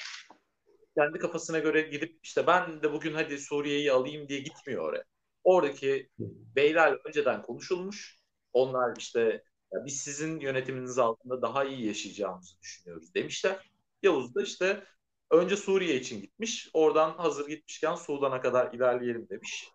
[0.97, 5.03] Kendi kafasına göre gidip işte ben de bugün hadi Suriye'yi alayım diye gitmiyor oraya.
[5.43, 6.09] Oradaki
[6.55, 8.17] beyler önceden konuşulmuş.
[8.53, 13.71] Onlar işte ya biz sizin yönetiminiz altında daha iyi yaşayacağımızı düşünüyoruz demişler.
[14.03, 14.83] Yavuz da işte
[15.31, 16.69] Önce Suriye için gitmiş.
[16.73, 19.67] Oradan hazır gitmişken Sudan'a kadar ilerleyelim demiş.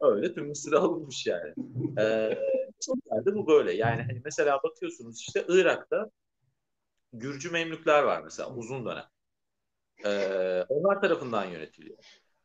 [0.00, 1.54] Öyle tüm Mısır alınmış yani.
[1.98, 2.38] Ee,
[3.26, 3.72] bu böyle.
[3.72, 6.10] Yani hani mesela bakıyorsunuz işte Irak'ta
[7.18, 9.04] Gürcü Memlükler var mesela uzun dönem.
[10.04, 11.98] Ee, onlar tarafından yönetiliyor.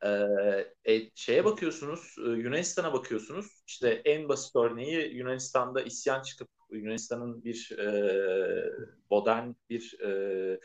[0.06, 3.64] Ee, e, şeye bakıyorsunuz, e, Yunanistan'a bakıyorsunuz.
[3.68, 8.72] İşte en basit örneği Yunanistan'da isyan çıkıp Yunanistan'ın bir e,
[9.10, 10.60] modern bir e,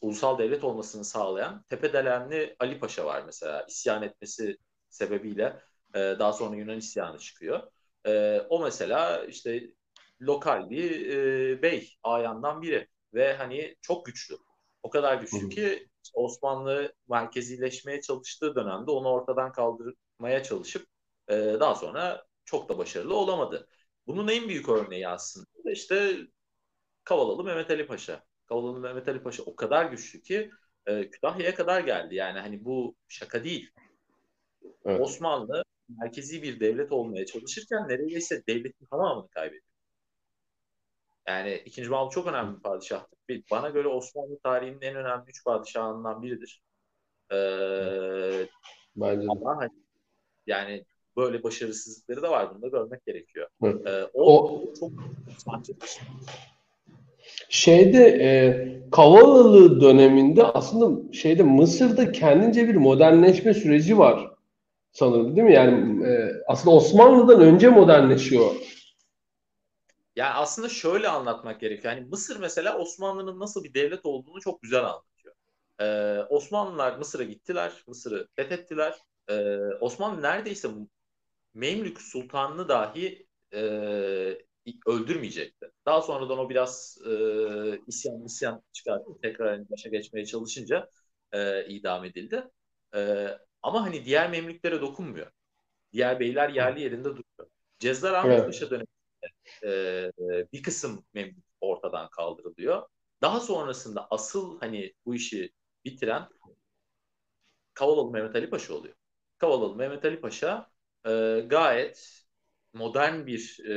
[0.00, 3.66] ulusal devlet olmasını sağlayan Tepedelenli Ali Paşa var mesela.
[3.68, 4.56] İsyan etmesi
[4.90, 5.60] sebebiyle
[5.94, 7.62] e, daha sonra Yunan isyanı çıkıyor.
[8.06, 9.70] E, o mesela işte
[10.20, 14.36] lokal bir e, bey, ayandan biri ve hani çok güçlü.
[14.82, 20.86] O kadar güçlü ki Osmanlı merkezileşmeye çalıştığı dönemde onu ortadan kaldırmaya çalışıp
[21.28, 23.68] e, daha sonra çok da başarılı olamadı.
[24.06, 26.16] Bunun en büyük örneği aslında işte
[27.04, 28.24] Kavalalı Mehmet Ali Paşa.
[28.46, 30.50] Kavalalı Mehmet Ali Paşa o kadar güçlü ki
[30.86, 32.14] e, Kütahya'ya kadar geldi.
[32.14, 33.70] Yani hani bu şaka değil.
[34.84, 35.00] Evet.
[35.00, 39.71] Osmanlı merkezi bir devlet olmaya çalışırken neredeyse devletin tamamını kaybediyor.
[41.28, 43.18] Yani ikinci Mahmut çok önemli bir padişahtır.
[43.50, 46.62] Bana göre Osmanlı tarihinin en önemli üç padişahından biridir.
[47.32, 48.46] Ee,
[48.96, 49.70] Bence ama hani,
[50.46, 50.84] yani
[51.16, 52.54] böyle başarısızlıkları da var.
[52.54, 53.48] Bunu da görmek gerekiyor.
[53.62, 54.90] Ee, o, o çok.
[57.48, 64.30] Şeyde e, Kavalalı döneminde aslında şeyde Mısır'da kendince bir modernleşme süreci var
[64.92, 65.54] sanırım değil mi?
[65.54, 68.50] Yani e, aslında Osmanlı'dan önce modernleşiyor.
[70.16, 71.94] Yani aslında şöyle anlatmak gerekiyor.
[71.94, 75.34] Yani Mısır mesela Osmanlı'nın nasıl bir devlet olduğunu çok güzel anlatıyor.
[75.80, 77.84] Ee, Osmanlılar Mısır'a gittiler.
[77.86, 78.98] Mısır'ı fethettiler.
[79.28, 80.68] Ee, Osmanlı neredeyse
[81.54, 83.58] Memlük Sultanını dahi e,
[84.86, 85.70] öldürmeyecekti.
[85.86, 87.12] Daha sonradan o biraz e,
[87.86, 89.10] isyan isyan çıkarttı.
[89.22, 90.88] Tekrar başa geçmeye çalışınca
[91.32, 92.44] e, idam edildi.
[92.94, 93.28] E,
[93.62, 95.30] ama hani diğer memlüklere dokunmuyor.
[95.92, 97.50] Diğer beyler yerli yerinde duruyor.
[97.78, 98.46] Cezzar Ahmet evet.
[98.46, 98.91] Paşa döneminde
[99.64, 100.12] e,
[100.52, 102.88] bir kısım memlük ortadan kaldırılıyor.
[103.22, 105.50] Daha sonrasında asıl hani bu işi
[105.84, 106.28] bitiren
[107.74, 108.94] Kavalalı Mehmet Ali Paşa oluyor.
[109.38, 110.70] Kavalalı Mehmet Ali Paşa
[111.06, 111.10] e,
[111.46, 112.24] gayet
[112.72, 113.70] modern bir e,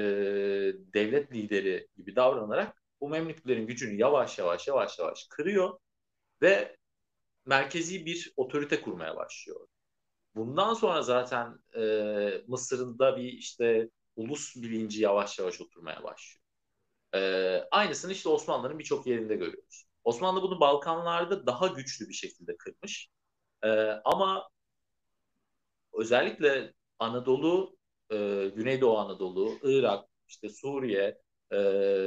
[0.93, 5.79] devlet lideri gibi davranarak bu Memlüklerin gücünü yavaş yavaş yavaş yavaş kırıyor
[6.41, 6.77] ve
[7.45, 9.67] merkezi bir otorite kurmaya başlıyor.
[10.35, 16.41] Bundan sonra zaten e, Mısır'ın da bir işte ulus bilinci yavaş yavaş oturmaya başlıyor.
[17.15, 17.19] E,
[17.71, 19.85] aynısını işte Osmanlı'nın birçok yerinde görüyoruz.
[20.03, 23.09] Osmanlı bunu Balkanlarda daha güçlü bir şekilde kırmış.
[23.63, 23.69] E,
[24.05, 24.49] ama
[25.93, 27.77] özellikle Anadolu,
[28.11, 28.15] e,
[28.55, 31.57] Güneydoğu Anadolu, Irak, işte Suriye, e,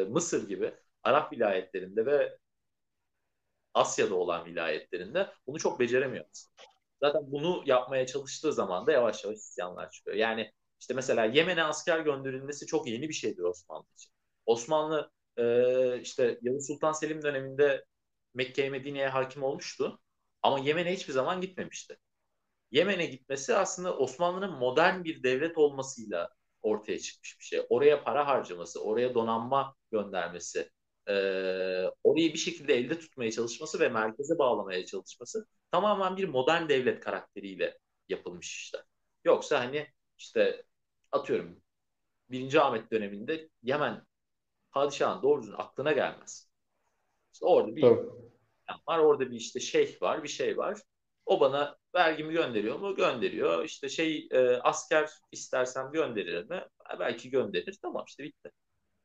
[0.09, 2.39] Mısır gibi Arap vilayetlerinde ve
[3.75, 6.25] Asya'da olan vilayetlerinde bunu çok beceremiyor
[7.03, 10.17] Zaten bunu yapmaya çalıştığı zaman da yavaş yavaş isyanlar çıkıyor.
[10.17, 14.13] Yani işte mesela Yemen'e asker gönderilmesi çok yeni bir şeydir Osmanlı için.
[14.47, 17.85] Osmanlı e, işte Yavuz Sultan Selim döneminde
[18.35, 20.01] Mekke'ye Medine'ye hakim olmuştu.
[20.43, 21.99] Ama Yemen'e hiçbir zaman gitmemişti.
[22.71, 26.31] Yemen'e gitmesi aslında Osmanlı'nın modern bir devlet olmasıyla
[26.63, 27.67] ortaya çıkmış bir şey.
[27.69, 30.71] Oraya para harcaması, oraya donanma göndermesi,
[31.09, 31.13] e,
[32.05, 37.79] orayı bir şekilde elde tutmaya çalışması ve merkeze bağlamaya çalışması tamamen bir modern devlet karakteriyle
[38.09, 38.83] yapılmış işler.
[39.25, 39.87] Yoksa hani
[40.19, 40.65] işte
[41.13, 41.61] atıyorum
[42.31, 44.03] birinci Ahmet döneminde Yemen
[44.71, 46.49] padişahın doğru düzgün aklına gelmez.
[47.33, 48.07] İşte orada bir Tabii.
[48.89, 50.79] var, orada bir işte şeyh var, bir şey var.
[51.27, 52.95] O bana vergimi gönderiyor mu?
[52.95, 53.65] Gönderiyor.
[53.65, 56.65] İşte şey e, asker istersem gönderir mi?
[56.99, 57.79] Belki gönderir.
[57.83, 58.51] Tamam işte bitti.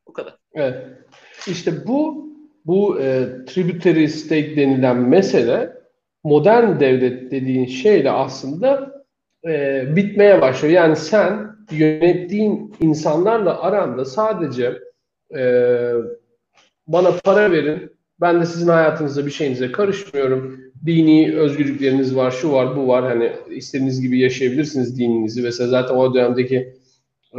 [0.07, 0.37] Bu kadar.
[0.53, 0.97] Evet.
[1.47, 2.29] İşte bu
[2.65, 5.73] bu e, tributary state denilen mesele
[6.23, 9.02] modern devlet dediğin şeyle aslında
[9.47, 10.73] e, bitmeye başlıyor.
[10.73, 14.79] Yani sen yönettiğin insanlarla aranda sadece
[15.35, 15.41] e,
[16.87, 17.91] bana para verin,
[18.21, 20.59] ben de sizin hayatınızda bir şeyinize karışmıyorum.
[20.85, 23.03] Dini özgürlükleriniz var, şu var, bu var.
[23.03, 25.41] Hani istediğiniz gibi yaşayabilirsiniz dininizi.
[25.41, 26.73] Mesela zaten o dönemdeki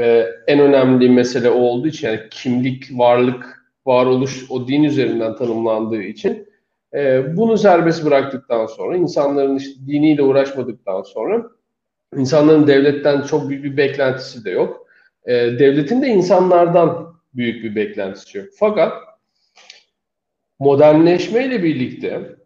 [0.00, 6.02] e, en önemli mesele o olduğu için yani kimlik, varlık, varoluş o din üzerinden tanımlandığı
[6.02, 6.48] için
[6.94, 11.50] e, bunu serbest bıraktıktan sonra insanların işte diniyle uğraşmadıktan sonra
[12.18, 14.86] insanların devletten çok büyük bir beklentisi de yok.
[15.26, 18.46] E, devletin de insanlardan büyük bir beklentisi yok.
[18.58, 18.92] Fakat
[20.58, 22.36] modernleşmeyle birlikte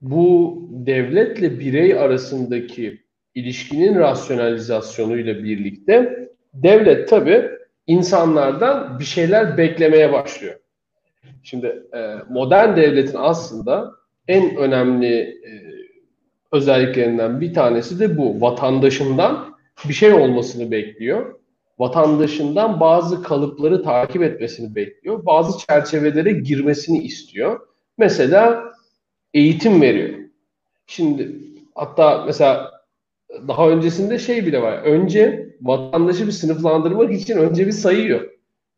[0.00, 3.02] bu devletle birey arasındaki
[3.34, 7.50] ilişkinin rasyonalizasyonuyla birlikte devlet tabi
[7.86, 10.54] insanlardan bir şeyler beklemeye başlıyor.
[11.42, 13.92] Şimdi e, modern devletin aslında
[14.28, 15.67] en önemli e,
[16.52, 18.40] özelliklerinden bir tanesi de bu.
[18.40, 19.56] Vatandaşından
[19.88, 21.34] bir şey olmasını bekliyor.
[21.78, 25.26] Vatandaşından bazı kalıpları takip etmesini bekliyor.
[25.26, 27.60] Bazı çerçevelere girmesini istiyor.
[27.98, 28.72] Mesela
[29.34, 30.18] eğitim veriyor.
[30.86, 31.36] Şimdi
[31.74, 32.70] hatta mesela
[33.48, 34.78] daha öncesinde şey bile var.
[34.78, 38.30] Önce vatandaşı bir sınıflandırmak için önce bir sayıyor.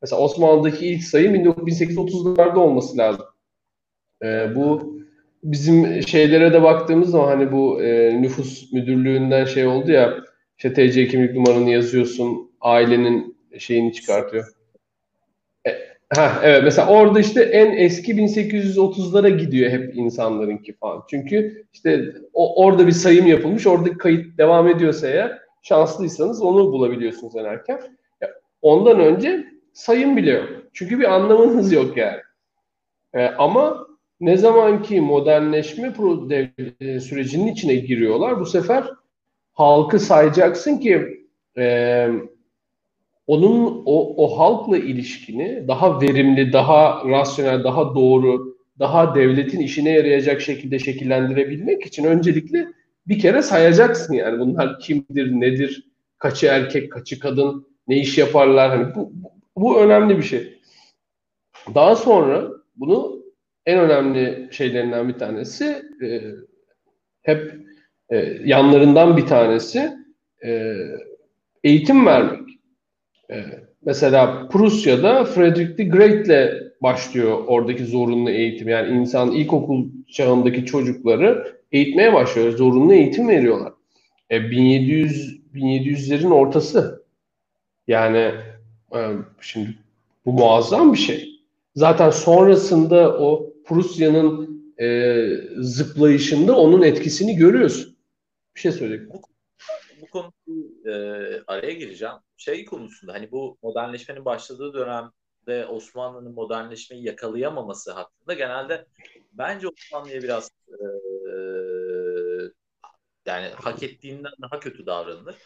[0.02, 3.26] Mesela Osmanlı'daki ilk sayı 1830'larda olması lazım.
[4.22, 4.96] Ee, bu
[5.42, 10.14] bizim şeylere de baktığımız zaman hani bu e, nüfus müdürlüğünden şey oldu ya
[10.58, 14.46] işte TC kimlik numaranı yazıyorsun ailenin şeyini çıkartıyor.
[15.66, 15.70] E,
[16.16, 21.02] ha evet mesela orada işte en eski 1830'lara gidiyor hep insanlarınki falan.
[21.10, 23.66] Çünkü işte o, orada bir sayım yapılmış.
[23.66, 27.80] Oradaki kayıt devam ediyorsa eğer şanslıysanız onu bulabiliyorsunuz en erken.
[28.62, 30.48] Ondan önce sayım bile yok.
[30.72, 32.20] Çünkü bir anlamınız yok yani.
[33.14, 33.86] E, ama
[34.20, 35.94] ne zaman ki modernleşme
[36.80, 38.84] e, sürecinin içine giriyorlar bu sefer
[39.52, 41.26] halkı sayacaksın ki
[41.58, 42.08] e,
[43.26, 50.40] onun o, o halkla ilişkini daha verimli, daha rasyonel, daha doğru, daha devletin işine yarayacak
[50.40, 52.66] şekilde şekillendirebilmek için öncelikle
[53.08, 58.94] bir kere sayacaksın yani bunlar kimdir, nedir, kaçı erkek, kaçı kadın, ne iş yaparlar hani
[58.94, 59.12] bu,
[59.56, 60.60] bu önemli bir şey.
[61.74, 63.19] Daha sonra bunu
[63.66, 66.20] en önemli şeylerinden bir tanesi e,
[67.22, 67.54] hep
[68.10, 69.92] e, yanlarından bir tanesi
[70.44, 70.76] e,
[71.64, 72.48] eğitim vermek.
[73.30, 73.44] E,
[73.84, 78.68] mesela Prusya'da Frederick the Great'le başlıyor oradaki zorunlu eğitim.
[78.68, 82.52] Yani insan ilkokul çağındaki çocukları eğitmeye başlıyor.
[82.52, 83.72] Zorunlu eğitim veriyorlar.
[84.30, 87.04] E, 1700 1700'lerin ortası.
[87.88, 88.30] Yani
[88.94, 89.00] e,
[89.40, 89.74] şimdi
[90.26, 91.40] bu muazzam bir şey.
[91.74, 97.96] Zaten sonrasında o Prusya'nın e, zıplayışında onun etkisini görüyorsun.
[98.54, 99.08] Bir şey söyleyeyim.
[99.12, 99.22] Bu,
[100.00, 100.32] bu konuda
[100.84, 100.92] e,
[101.46, 102.14] araya gireceğim.
[102.36, 108.86] Şey konusunda hani bu modernleşmenin başladığı dönemde Osmanlı'nın modernleşmeyi yakalayamaması hakkında genelde
[109.32, 110.76] bence Osmanlı'ya biraz e,
[113.26, 115.36] yani hak ettiğinden daha kötü davranılır.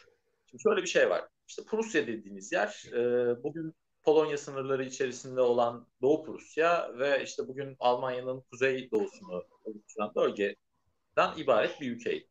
[0.50, 1.24] Şimdi şöyle bir şey var.
[1.48, 3.02] İşte Prusya dediğiniz yer e,
[3.42, 3.74] bugün
[4.04, 11.80] Polonya sınırları içerisinde olan Doğu Prusya ve işte bugün Almanya'nın kuzey doğusunu oluşturan bölgeden ibaret
[11.80, 12.28] bir ülkeydi.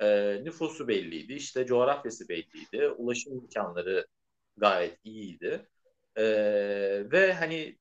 [0.00, 4.06] E, nüfusu belliydi, işte coğrafyası belliydi, ulaşım imkanları
[4.56, 5.68] gayet iyiydi.
[6.16, 6.24] E,
[7.12, 7.78] ve hani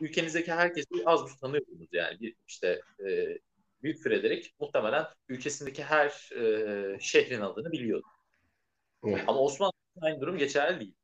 [0.00, 2.20] ülkenizdeki herkesi az buz tanıyordunuz yani.
[2.20, 3.38] Bir, işte e,
[3.82, 8.06] Büyük Frederick muhtemelen ülkesindeki her e, şehrin adını biliyordu.
[9.04, 9.24] Evet.
[9.26, 10.94] Ama Osmanlı'da aynı durum geçerli değil.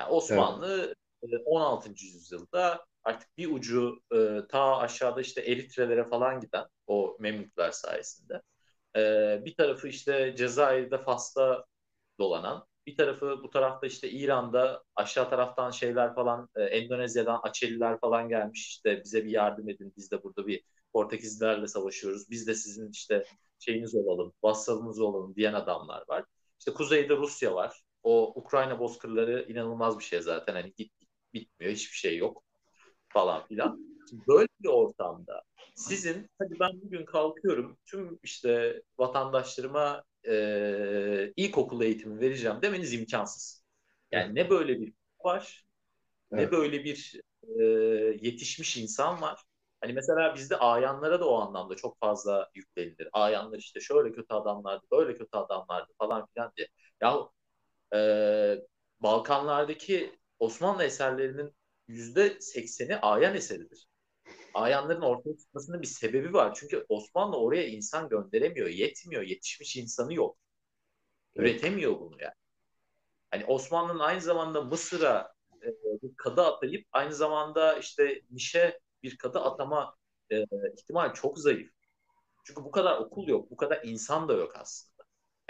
[0.00, 1.42] Yani Osmanlı evet.
[1.46, 1.88] 16.
[1.88, 8.42] yüzyılda artık bir ucu e, ta aşağıda işte Eritrelere falan giden o Memlükler sayesinde.
[8.96, 9.00] E,
[9.44, 11.64] bir tarafı işte Cezayir'de Fas'ta
[12.18, 18.28] dolanan, bir tarafı bu tarafta işte İran'da aşağı taraftan şeyler falan e, Endonezya'dan Açeliler falan
[18.28, 22.90] gelmiş işte bize bir yardım edin biz de burada bir Portekizlilerle savaşıyoruz biz de sizin
[22.90, 23.24] işte
[23.58, 26.24] şeyiniz olalım vassalınız olalım diyen adamlar var.
[26.58, 27.82] İşte kuzeyde Rusya var.
[28.02, 30.54] O Ukrayna bozkırları inanılmaz bir şey zaten.
[30.54, 32.42] Hani git, git bitmiyor, hiçbir şey yok
[33.08, 33.80] falan filan.
[34.10, 35.42] Şimdi böyle bir ortamda
[35.74, 43.64] sizin hadi ben bugün kalkıyorum tüm işte vatandaşlarıma e, ilkokul eğitimi vereceğim demeniz imkansız.
[44.12, 44.92] Yani ne böyle bir
[45.24, 45.64] var
[46.32, 46.52] evet.
[46.52, 47.20] ne böyle bir
[47.60, 47.64] e,
[48.26, 49.42] yetişmiş insan var.
[49.80, 53.08] Hani mesela bizde ayanlara da o anlamda çok fazla yüklenilir.
[53.12, 56.68] Ayanlar işte şöyle kötü adamlardı, böyle kötü adamlardı falan filan diye.
[57.00, 57.18] Ya
[57.94, 57.98] e,
[59.00, 61.54] Balkanlardaki Osmanlı eserlerinin
[61.88, 63.88] yüzde sekseni ayan eseridir.
[64.54, 66.54] Ayanların ortaya çıkmasının bir sebebi var.
[66.54, 70.38] Çünkü Osmanlı oraya insan gönderemiyor, yetmiyor, yetişmiş insanı yok.
[71.34, 72.34] Üretemiyor bunu yani.
[73.30, 75.32] Hani Osmanlı'nın aynı zamanda Mısır'a
[75.62, 75.68] e,
[76.02, 79.96] bir kadı atayıp aynı zamanda işte Niş'e bir kadı atama
[80.30, 80.44] e,
[80.78, 81.70] ihtimal çok zayıf.
[82.44, 84.99] Çünkü bu kadar okul yok, bu kadar insan da yok aslında.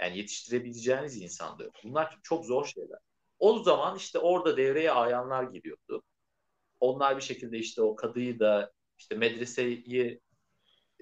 [0.01, 1.73] Yani yetiştirebileceğiniz insan da yok.
[1.83, 2.99] Bunlar çok zor şeyler.
[3.39, 6.03] O zaman işte orada devreye ayanlar giriyordu.
[6.79, 10.19] Onlar bir şekilde işte o kadıyı da işte medreseyi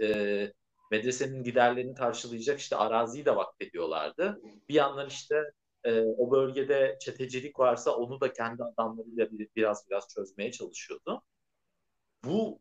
[0.01, 0.51] e,
[0.91, 4.41] medresenin giderlerini karşılayacak işte araziyi de vakfediyorlardı.
[4.69, 5.43] Bir yandan işte
[5.83, 11.21] e, o bölgede çetecilik varsa onu da kendi adamlarıyla bir, biraz biraz çözmeye çalışıyordu.
[12.23, 12.59] Bu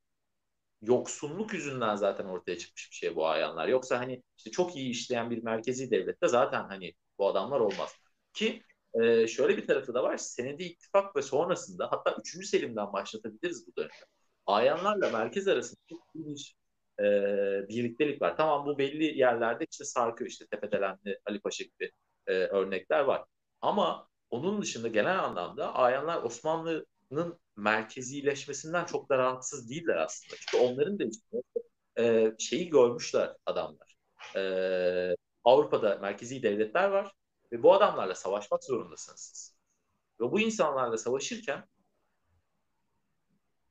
[0.83, 3.69] yoksunluk yüzünden zaten ortaya çıkmış bir şey bu ayanlar.
[3.69, 7.95] Yoksa hani işte çok iyi işleyen bir merkezi devlette zaten hani bu adamlar olmaz.
[8.33, 8.63] Ki
[9.03, 10.17] e, şöyle bir tarafı da var.
[10.17, 12.45] Senedi ittifak ve sonrasında hatta 3.
[12.47, 13.93] Selim'den başlatabiliriz bu dönemi.
[14.47, 15.81] Ayanlarla merkez arasında
[16.15, 16.57] bir
[17.01, 17.05] e,
[17.69, 18.37] birliktelik var.
[18.37, 21.91] Tamam bu belli yerlerde işte sarkıyor işte Tepedelenli, Ali Paşa gibi
[22.27, 23.25] e, örnekler var.
[23.61, 26.23] Ama onun dışında genel anlamda Ayanlar
[27.11, 30.37] Osmanlı'nın merkezileşmesinden çok da rahatsız değiller aslında.
[30.41, 31.43] Çünkü onların da işte,
[31.99, 33.97] e, şeyi görmüşler adamlar.
[34.37, 34.43] E,
[35.45, 37.13] Avrupa'da merkezi devletler var
[37.53, 39.57] ve bu adamlarla savaşmak zorundasınız siz.
[40.21, 41.65] Ve bu insanlarla savaşırken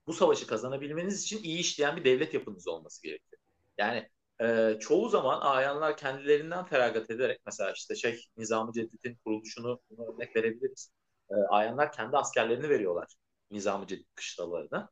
[0.07, 3.41] bu savaşı kazanabilmeniz için iyi işleyen bir devlet yapınız olması gerekiyor.
[3.77, 4.09] Yani
[4.41, 10.91] e, çoğu zaman ayanlar kendilerinden feragat ederek mesela işte şey Nizam-ı Ceddet'in kuruluşunu örnek verebiliriz.
[11.29, 13.07] E, ayanlar kendi askerlerini veriyorlar
[13.51, 14.89] Nizam-ı Cedid kışlalarına.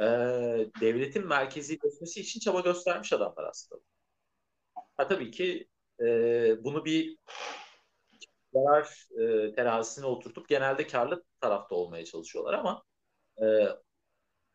[0.00, 0.04] E,
[0.80, 3.82] devletin merkezileşmesi için çaba göstermiş adamlar aslında.
[4.74, 5.68] Ha, tabii ki
[6.00, 6.06] e,
[6.64, 7.18] bunu bir
[8.52, 12.82] zarar e, terazisine oturtup genelde karlı tarafta olmaya çalışıyorlar ama
[13.42, 13.46] e,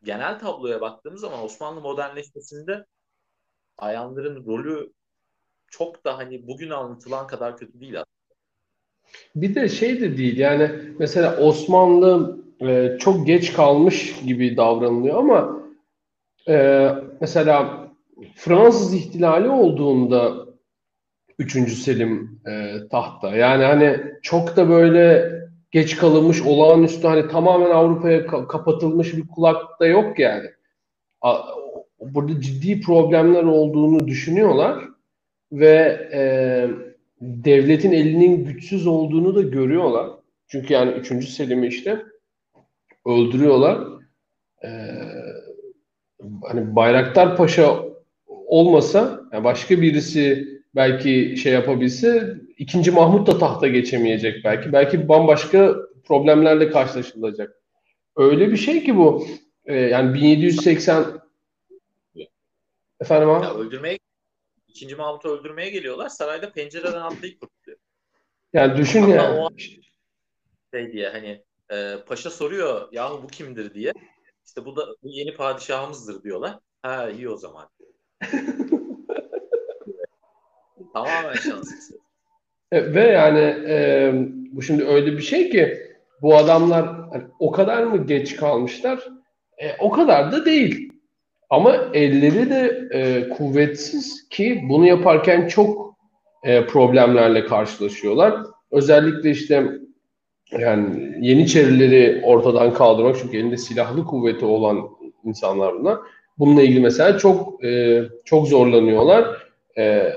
[0.02, 2.86] genel tabloya baktığımız zaman Osmanlı modernleşmesinde
[3.78, 4.92] ayanların rolü
[5.66, 8.38] çok da hani bugün anlatılan kadar kötü değil aslında.
[9.34, 15.58] Bir de şey de değil yani mesela Osmanlı e, çok geç kalmış gibi davranılıyor ama
[16.48, 16.88] e,
[17.20, 17.88] mesela
[18.34, 20.46] Fransız ihtilali olduğunda
[21.38, 21.72] 3.
[21.72, 23.36] Selim e, tahta.
[23.36, 25.32] Yani hani çok da böyle
[25.70, 30.46] geç kalınmış, olağanüstü hani tamamen Avrupa'ya ka- kapatılmış bir kulak da yok yani.
[31.20, 31.38] A,
[32.00, 34.84] burada ciddi problemler olduğunu düşünüyorlar
[35.52, 36.20] ve e,
[37.20, 40.10] devletin elinin güçsüz olduğunu da görüyorlar.
[40.48, 41.28] Çünkü yani 3.
[41.28, 42.02] Selim'i işte
[43.06, 43.86] öldürüyorlar.
[44.64, 44.68] Ee,
[46.42, 47.84] hani Bayraktar Paşa
[48.26, 54.72] olmasa, yani başka birisi belki şey yapabilse ikinci Mahmut da tahta geçemeyecek belki.
[54.72, 57.62] Belki bambaşka problemlerle karşılaşılacak.
[58.16, 59.26] Öyle bir şey ki bu.
[59.64, 61.18] E, yani 1780
[63.00, 63.44] Efendim abi?
[63.44, 63.98] Ya öldürmeye
[64.68, 66.08] ikinci Mahmut'u öldürmeye geliyorlar.
[66.08, 67.78] Sarayda pencereden atlayıp kurtuluyor.
[68.52, 69.36] Yani düşün Hatta ya.
[69.36, 69.50] o
[70.74, 73.92] şey diye hani e, paşa soruyor yahu bu kimdir diye.
[74.46, 76.58] İşte bu da bu yeni padişahımızdır diyorlar.
[76.82, 77.68] Ha iyi o zaman.
[80.92, 81.90] Tamamen şanssız.
[82.72, 84.12] E, Ve yani e,
[84.52, 85.78] bu şimdi öyle bir şey ki
[86.22, 89.08] bu adamlar hani o kadar mı geç kalmışlar?
[89.58, 90.92] E, o kadar da değil.
[91.50, 95.94] Ama elleri de e, kuvvetsiz ki bunu yaparken çok
[96.44, 98.34] e, problemlerle karşılaşıyorlar.
[98.70, 99.68] Özellikle işte
[100.52, 104.88] yani Yeniçerileri ortadan kaldırmak çünkü elinde silahlı kuvveti olan
[105.24, 105.98] insanlar bunlar.
[106.38, 109.48] Bununla ilgili mesela çok e, çok zorlanıyorlar.
[109.78, 110.12] E,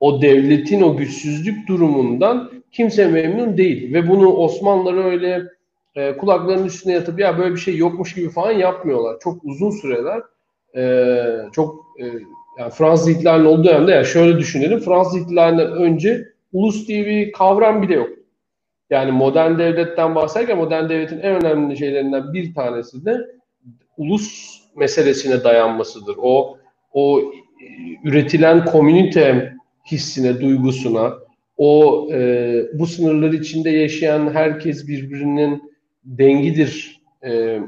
[0.00, 5.42] o devletin o güçsüzlük durumundan kimse memnun değil ve bunu Osmanlıları öyle
[5.94, 9.16] e, kulaklarının üstüne yatıp ya böyle bir şey yokmuş gibi falan yapmıyorlar.
[9.20, 10.22] Çok uzun süreler
[10.76, 12.04] e, çok e,
[12.58, 17.82] yani Fransız ihtilalinin olduğu dönemde yani şöyle düşünelim Fransız ihtilalinden önce ulus diye bir kavram
[17.82, 18.08] bile yok.
[18.90, 23.18] Yani modern devletten bahsederken modern devletin en önemli şeylerinden bir tanesi de
[23.96, 26.16] ulus meselesine dayanmasıdır.
[26.22, 26.58] O
[26.92, 27.22] o
[28.04, 29.52] üretilen komünite
[29.90, 31.12] hissine, duygusuna,
[31.56, 35.72] o e, bu sınırlar içinde yaşayan herkes birbirinin
[36.04, 37.60] dengidir e, e,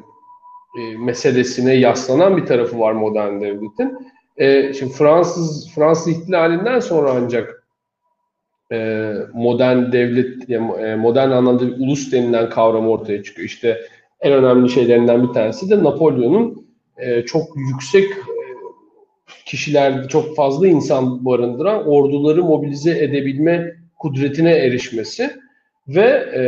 [0.99, 3.99] meselesine yaslanan bir tarafı var modern devletin.
[4.37, 7.62] E, şimdi Fransız Fransız ihtilalinden sonra ancak
[8.73, 13.47] e, modern devlet, yani modern anlamda bir ulus denilen kavram ortaya çıkıyor.
[13.49, 13.81] İşte
[14.21, 16.67] en önemli şeylerinden bir tanesi de Napolyon'un
[16.97, 18.09] e, çok yüksek
[19.47, 25.31] kişiler, çok fazla insan barındıran orduları mobilize edebilme kudretine erişmesi
[25.89, 26.07] ve
[26.37, 26.43] e,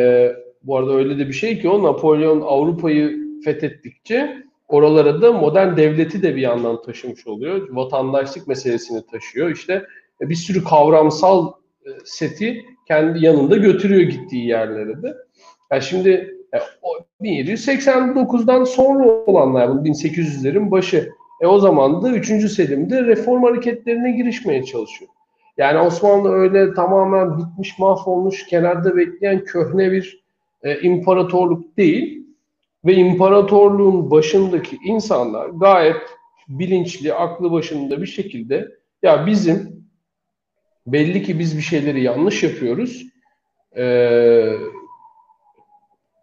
[0.63, 4.37] bu arada öyle de bir şey ki o Napolyon Avrupa'yı fethettikçe
[4.69, 7.69] oralara da modern devleti de bir yandan taşımış oluyor.
[7.71, 9.51] Vatandaşlık meselesini taşıyor.
[9.51, 9.87] İşte
[10.21, 11.53] bir sürü kavramsal
[12.05, 15.15] seti kendi yanında götürüyor gittiği yerlere de.
[15.73, 16.35] Yani şimdi
[17.21, 21.13] 1789'dan sonra olanlar, bu 1800'lerin başı.
[21.41, 22.53] E o zaman da 3.
[22.53, 25.11] Selim'de reform hareketlerine girişmeye çalışıyor.
[25.57, 30.25] Yani Osmanlı öyle tamamen bitmiş, mahvolmuş, kenarda bekleyen köhne bir
[30.63, 32.25] e, imparatorluk değil.
[32.85, 35.97] Ve imparatorluğun başındaki insanlar gayet
[36.49, 38.69] bilinçli, aklı başında bir şekilde
[39.03, 39.74] ya bizim
[40.87, 43.07] belli ki biz bir şeyleri yanlış yapıyoruz.
[43.77, 44.53] Ee,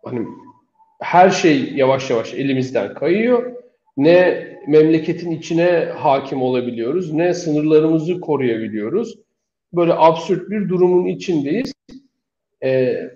[0.03, 0.28] hani
[0.99, 3.53] her şey yavaş yavaş elimizden kayıyor.
[3.97, 9.20] Ne memleketin içine hakim olabiliyoruz, ne sınırlarımızı koruyabiliyoruz.
[9.74, 11.74] Böyle absürt bir durumun içindeyiz.
[12.64, 13.12] Ee,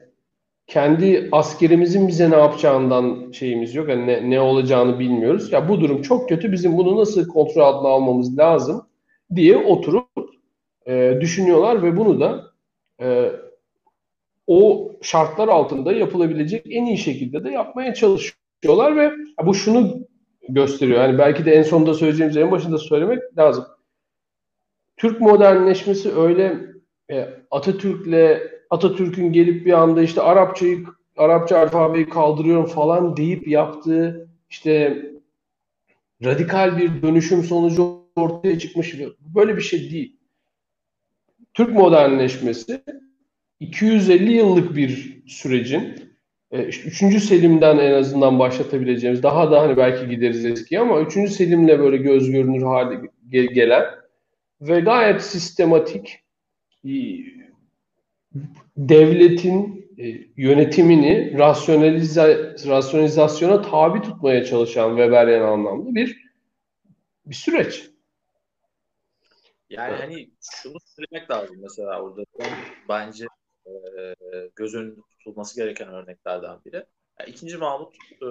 [0.68, 3.90] kendi askerimizin bize ne yapacağından şeyimiz yok.
[3.90, 5.52] Yani ne, ne olacağını bilmiyoruz.
[5.52, 6.52] Ya bu durum çok kötü.
[6.52, 8.88] Bizim bunu nasıl kontrol altına almamız lazım
[9.36, 10.08] diye oturup
[10.88, 12.52] e, düşünüyorlar ve bunu da
[13.02, 13.32] e,
[14.48, 19.12] o şartlar altında yapılabilecek en iyi şekilde de yapmaya çalışıyorlar ve
[19.46, 20.08] bu şunu
[20.50, 21.02] gösteriyor.
[21.02, 23.66] Yani belki de en sonunda söyleyeceğimiz en başında söylemek lazım.
[24.98, 26.60] Türk modernleşmesi öyle
[27.12, 30.86] e, Atatürk'le Atatürk'ün gelip bir anda işte Arapçayı
[31.18, 35.02] Arapça alfabeyi kaldırıyorum falan deyip yaptığı işte
[36.24, 38.96] radikal bir dönüşüm sonucu ortaya çıkmış
[39.36, 40.16] böyle bir şey değil.
[41.56, 42.82] Türk modernleşmesi
[43.60, 45.96] 250 yıllık bir sürecin
[46.52, 47.24] e, işte 3.
[47.24, 51.32] Selim'den en azından başlatabileceğimiz daha da hani belki gideriz eski ama 3.
[51.32, 53.02] Selim'le böyle göz görünür hale
[53.32, 53.84] gelen
[54.62, 56.20] ve gayet sistematik
[56.86, 56.94] e,
[58.78, 66.26] devletin e, yönetimini rasyonalize, rasyonizasyona tabi tutmaya çalışan Weberian anlamda bir
[67.26, 67.95] bir süreç.
[69.70, 70.02] Yani evet.
[70.04, 72.24] hani şunu söylemek lazım mesela orada
[72.90, 73.26] bence
[73.66, 73.72] e,
[74.56, 76.86] göz önünde tutulması gereken örneklerden biri.
[77.20, 78.28] Yani İkinci Mahmut e,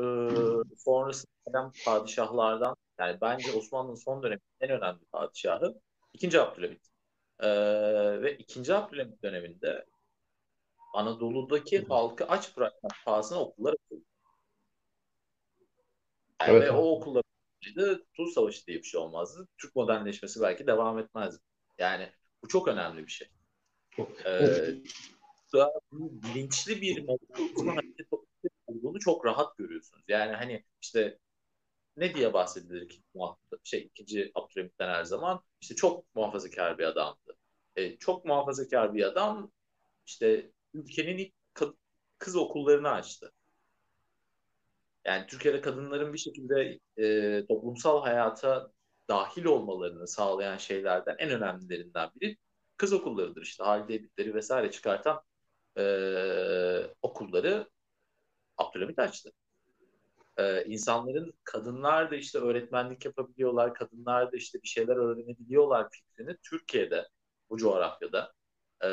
[0.76, 5.80] sonrasında gelen padişahlardan yani bence Osmanlı'nın son dönemi en önemli padişahı
[6.12, 6.86] İkinci Abdülhamit.
[7.40, 7.48] E,
[8.22, 9.86] ve İkinci Abdülhamit döneminde
[10.94, 14.04] Anadolu'daki halkı aç bırakmak pahasına okullar açıldı.
[16.40, 16.62] Yani evet.
[16.62, 17.23] Ve o okullar
[17.72, 19.48] Kurtuluş Savaşı diye bir şey olmazdı.
[19.58, 21.42] Türk modernleşmesi belki devam etmezdi.
[21.78, 22.12] Yani
[22.42, 23.28] bu çok önemli bir şey.
[24.26, 24.74] Ee,
[25.92, 27.08] bilinçli bir
[27.56, 28.18] modernleşme
[28.66, 30.04] olduğunu çok rahat görüyorsunuz.
[30.08, 31.18] Yani hani işte
[31.96, 33.00] ne diye bahsedilir
[33.64, 35.42] şey ikinci Abdülhamit'ten her zaman?
[35.60, 37.36] İşte çok muhafazakar bir adamdı.
[37.76, 39.52] E, çok muhafazakar bir adam
[40.06, 41.34] işte ülkenin ilk
[42.18, 43.32] kız okullarını açtı.
[45.04, 48.70] Yani Türkiye'de kadınların bir şekilde e, toplumsal hayata
[49.08, 52.36] dahil olmalarını sağlayan şeylerden en önemlilerinden biri
[52.76, 53.42] kız okullarıdır.
[53.42, 55.22] İşte Halide Edipleri vesaire çıkartan
[55.78, 55.84] e,
[57.02, 57.70] okulları
[58.58, 59.32] Abdülhamit açtı.
[60.36, 67.08] E, insanların kadınlar da işte öğretmenlik yapabiliyorlar, kadınlar da işte bir şeyler öğrenebiliyorlar fikrini Türkiye'de,
[67.50, 68.32] bu coğrafyada
[68.84, 68.88] e,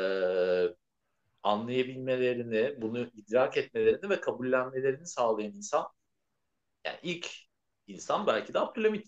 [1.42, 5.86] anlayabilmelerini, bunu idrak etmelerini ve kabullenmelerini sağlayan insan
[6.86, 7.30] yani ilk
[7.86, 9.06] insan belki de Abdülhamit.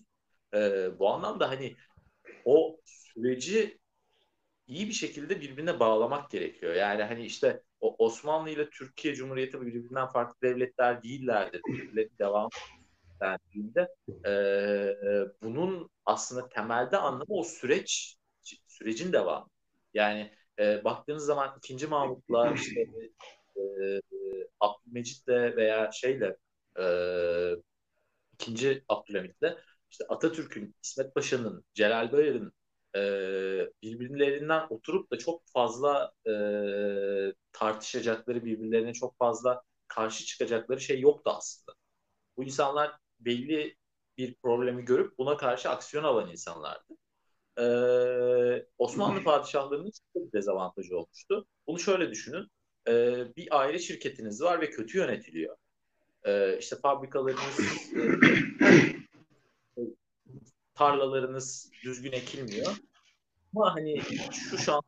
[0.53, 1.75] Ee, bu anlamda hani
[2.45, 3.79] o süreci
[4.67, 6.73] iyi bir şekilde birbirine bağlamak gerekiyor.
[6.73, 11.61] Yani hani işte o Osmanlı ile Türkiye Cumhuriyeti birbirinden farklı devletler değillerdi.
[11.67, 12.49] Birbirleri devam
[13.21, 13.87] dendiğinde
[14.25, 14.31] e,
[15.43, 18.17] bunun aslında temelde anlamı o süreç
[18.67, 19.47] sürecin devamı.
[19.93, 22.81] Yani e, baktığınız zaman ikinci Mahmut'la işte
[23.57, 23.61] e,
[24.59, 26.37] Abdülmecit'le veya şeyle
[26.79, 26.85] e,
[28.33, 29.57] ikinci Abdülhamit'le
[29.91, 32.53] işte Atatürk'ün, İsmet Paşa'nın, Celal Bayar'ın
[32.95, 32.99] e,
[33.83, 36.31] birbirlerinden oturup da çok fazla e,
[37.51, 41.77] tartışacakları, birbirlerine çok fazla karşı çıkacakları şey yoktu aslında.
[42.37, 43.75] Bu insanlar belli
[44.17, 46.95] bir problemi görüp buna karşı aksiyon alan insanlardı.
[47.59, 51.47] Ee, Osmanlı padişahlarının çok dezavantajı olmuştu.
[51.67, 52.47] Bunu şöyle düşünün.
[52.87, 55.57] Ee, bir aile şirketiniz var ve kötü yönetiliyor.
[56.25, 57.59] Ee, işte fabrikalarınız
[60.75, 62.77] tarlalarınız düzgün ekilmiyor.
[63.55, 64.01] Ama hani
[64.31, 64.83] şu şans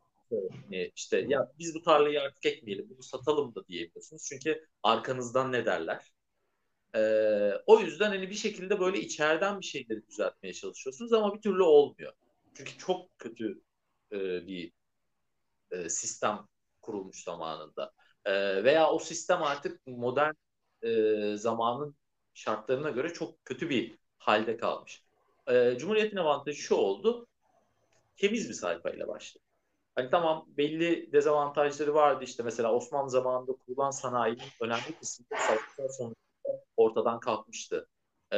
[0.64, 4.24] hani işte ya biz bu tarlayı artık ekmeyelim, bunu satalım da diyebiliyorsunuz.
[4.30, 6.14] Çünkü arkanızdan ne derler?
[6.96, 11.64] Ee, o yüzden hani bir şekilde böyle içeriden bir şeyleri düzeltmeye çalışıyorsunuz ama bir türlü
[11.64, 12.14] olmuyor.
[12.54, 13.62] Çünkü çok kötü
[14.12, 14.72] e, bir
[15.72, 16.48] e, sistem
[16.82, 17.92] kurulmuş zamanında.
[18.26, 20.34] E, veya o sistem artık modern
[20.88, 21.96] e, zamanın
[22.34, 25.04] şartlarına göre çok kötü bir halde kalmış.
[25.48, 27.28] E, Cumhuriyet'in avantajı şu oldu.
[28.18, 29.44] Temiz bir sayfayla başladı.
[29.96, 36.16] Hani tamam belli dezavantajları vardı işte mesela Osmanlı zamanında kurulan sanayinin önemli kısmı savaşlar sonucunda
[36.78, 37.88] ortadan kalkmıştı.
[38.32, 38.38] Ee,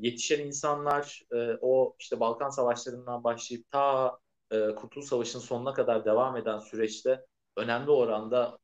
[0.00, 4.18] yetişen insanlar e, o işte Balkan savaşlarından başlayıp ta
[4.50, 7.26] e, Kurtuluş Savaşı'nın sonuna kadar devam eden süreçte
[7.56, 8.58] önemli oranda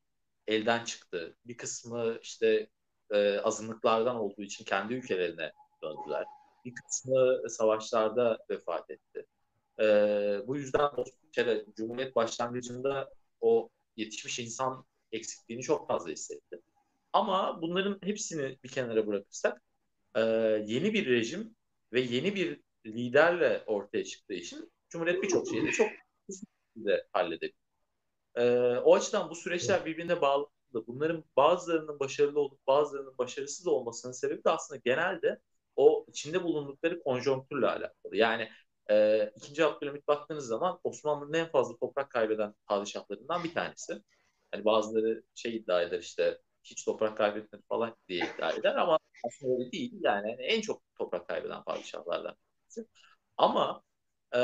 [0.47, 1.37] elden çıktı.
[1.45, 2.69] Bir kısmı işte
[3.13, 5.51] e, azınlıklardan olduğu için kendi ülkelerine
[5.83, 6.25] döndüler.
[6.65, 9.25] Bir kısmı savaşlarda vefat etti.
[9.79, 9.85] E,
[10.47, 10.89] bu yüzden
[11.35, 13.09] şeyde, Cumhuriyet başlangıcında
[13.41, 16.61] o yetişmiş insan eksikliğini çok fazla hissetti.
[17.13, 19.61] Ama bunların hepsini bir kenara bırakırsak
[20.15, 20.21] e,
[20.65, 21.55] yeni bir rejim
[21.93, 25.87] ve yeni bir liderle ortaya çıktığı için Cumhuriyet birçok şeyi çok
[26.27, 27.55] hızlı halledebilir.
[28.35, 28.43] E,
[28.77, 30.47] o açıdan bu süreçler birbirine bağlı
[30.87, 35.39] bunların bazılarının başarılı olup bazılarının başarısız olmasının sebebi de aslında genelde
[35.75, 38.15] o içinde bulundukları konjonktürle alakalı.
[38.17, 38.49] Yani
[38.89, 44.03] e, ikinci Abdülhamit baktığınız zaman Osmanlı'nın en fazla toprak kaybeden padişahlarından bir tanesi.
[44.51, 49.53] Hani bazıları şey iddia eder işte hiç toprak kaybetmedi falan diye iddia eder ama aslında
[49.53, 49.93] öyle değil.
[50.01, 52.87] Yani, yani en çok toprak kaybeden padişahlardan birisi.
[53.37, 53.83] Ama
[54.31, 54.39] e,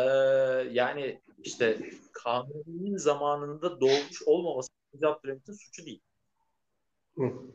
[0.71, 1.79] yani işte
[2.13, 4.69] Kanuni'nin zamanında doğmuş olmaması
[5.03, 6.01] Abdülhamit'in suçu değil.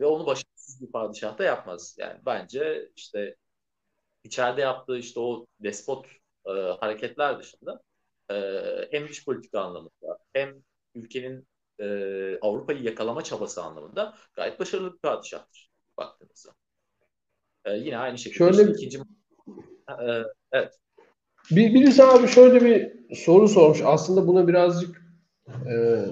[0.00, 1.96] Ve onu başarısız bir padişah da yapmaz.
[1.98, 3.36] Yani bence işte
[4.24, 6.06] içeride yaptığı işte o despot
[6.46, 7.80] e, hareketler dışında
[8.30, 8.34] e,
[8.90, 10.54] hem dış politika anlamında hem
[10.94, 11.46] ülkenin
[11.80, 11.86] e,
[12.42, 16.50] Avrupa'yı yakalama çabası anlamında gayet başarılı bir padişahtır baktığınızda.
[17.64, 18.98] E, yine aynı şekilde şöyle işte ikinci
[19.88, 20.80] e, evet.
[21.50, 23.80] Bir, birisi abi şöyle bir soru sormuş.
[23.84, 25.02] Aslında buna birazcık
[25.48, 26.06] e,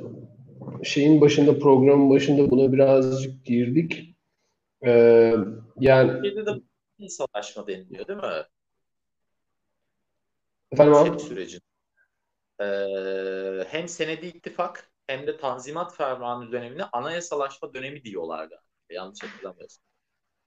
[0.85, 4.17] şeyin başında, programın başında buna birazcık girdik.
[4.87, 5.35] Ee,
[5.81, 6.51] yani Türkiye'de de
[6.99, 8.45] bir savaşma deniliyor değil mi?
[10.73, 11.19] Efendim abi?
[11.19, 11.61] Sürecin.
[12.61, 18.63] Ee, hem senedi ittifak hem de tanzimat fermanı dönemine anayasalaşma dönemi diyorlar galiba.
[18.91, 19.85] Yanlış hatırlamıyorsam.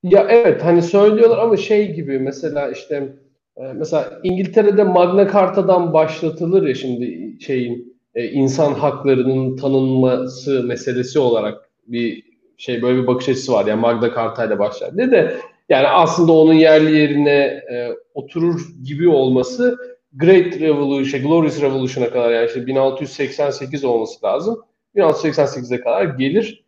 [0.04, 3.16] Ya evet hani söylüyorlar ama şey gibi mesela işte
[3.58, 11.70] e, mesela İngiltere'de Magna Carta'dan başlatılır ya şimdi şeyin e, insan haklarının tanınması meselesi olarak
[11.88, 12.24] bir
[12.58, 13.66] şey böyle bir bakış açısı var.
[13.66, 14.98] Yani Magna Carta ile başlar.
[14.98, 15.38] Ne de
[15.70, 17.40] yani aslında onun yerli yerine
[17.72, 19.78] e, oturur gibi olması
[20.14, 24.62] Great Revolution, Glorious Revolution'a kadar yani işte 1688 olması lazım.
[24.96, 26.66] 1688'e kadar gelir.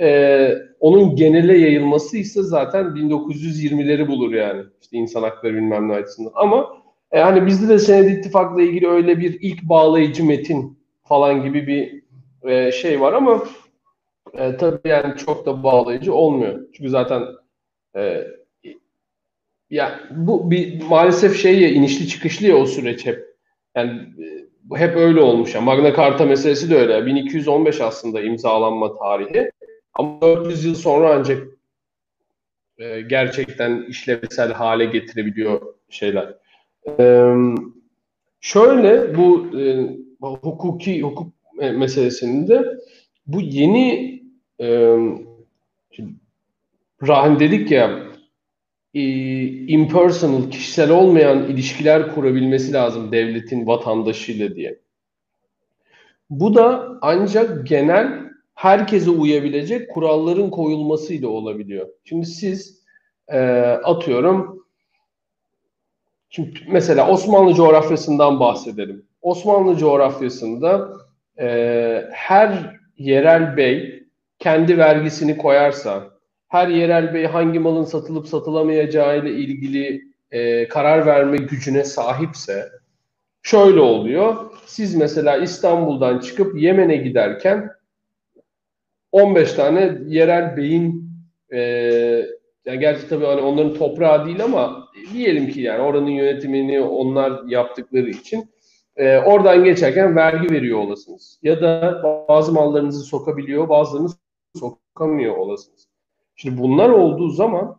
[0.00, 0.48] e,
[0.80, 4.62] onun genele yayılması ise zaten 1920'leri bulur yani.
[4.82, 6.32] İşte insan hakları bilmem ne açısından.
[6.34, 6.68] Ama
[7.12, 12.02] e, hani bizde de Senedi İttifak'la ilgili öyle bir ilk bağlayıcı metin falan gibi bir
[12.50, 13.44] e, şey var ama
[14.34, 16.60] e, tabii yani çok da bağlayıcı olmuyor.
[16.72, 17.22] Çünkü zaten
[17.96, 18.26] e,
[19.70, 23.36] ya bu bir maalesef şey ya inişli çıkışlı ya o süreç hep.
[23.76, 25.54] Yani e, hep öyle olmuş.
[25.54, 27.06] Yani Magna Carta meselesi de öyle.
[27.06, 29.50] 1215 aslında imzalanma tarihi.
[29.94, 31.46] Ama 400 yıl sonra ancak
[32.78, 36.34] e, gerçekten işlevsel hale getirebiliyor şeyler.
[36.98, 37.34] E,
[38.40, 39.90] şöyle bu e,
[40.22, 42.78] hukuki hukuk meselesinde
[43.26, 44.22] bu yeni
[44.60, 44.96] e,
[47.08, 48.12] rahim dedik ya
[48.94, 49.02] e,
[49.66, 54.78] impersonal, kişisel olmayan ilişkiler kurabilmesi lazım devletin vatandaşıyla diye.
[56.30, 61.88] Bu da ancak genel herkese uyabilecek kuralların koyulmasıyla olabiliyor.
[62.04, 62.82] Şimdi siz
[63.28, 63.38] e,
[63.84, 64.66] atıyorum
[66.30, 69.06] şimdi mesela Osmanlı coğrafyasından bahsedelim.
[69.22, 70.92] Osmanlı coğrafyasında
[71.40, 71.46] e,
[72.12, 74.02] her yerel bey
[74.38, 76.10] kendi vergisini koyarsa,
[76.48, 82.68] her yerel bey hangi malın satılıp satılamayacağı ile ilgili e, karar verme gücüne sahipse,
[83.42, 84.36] şöyle oluyor.
[84.66, 87.70] Siz mesela İstanbul'dan çıkıp Yemen'e giderken
[89.12, 91.10] 15 tane yerel beyin
[91.52, 91.60] e,
[92.64, 98.10] yani gerçi tabii hani onların toprağı değil ama diyelim ki yani oranın yönetimini onlar yaptıkları
[98.10, 98.50] için
[98.96, 101.38] e, oradan geçerken vergi veriyor olasınız.
[101.42, 104.08] Ya da bazı mallarınızı sokabiliyor, bazılarını
[104.58, 105.88] sokamıyor olasınız.
[106.36, 107.76] Şimdi bunlar olduğu zaman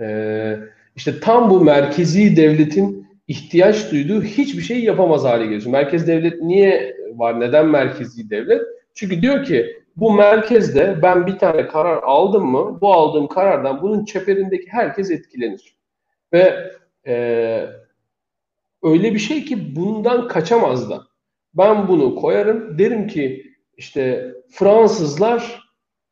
[0.00, 0.56] e,
[0.96, 5.72] işte tam bu merkezi devletin ihtiyaç duyduğu hiçbir şey yapamaz hale geliyor.
[5.72, 7.40] Merkez devlet niye var?
[7.40, 8.62] Neden merkezi devlet?
[8.94, 14.04] Çünkü diyor ki bu merkezde ben bir tane karar aldım mı bu aldığım karardan bunun
[14.04, 15.76] çeperindeki herkes etkilenir.
[16.32, 16.72] Ve
[17.06, 17.66] e,
[18.82, 21.02] öyle bir şey ki bundan kaçamaz da.
[21.54, 25.62] Ben bunu koyarım derim ki işte Fransızlar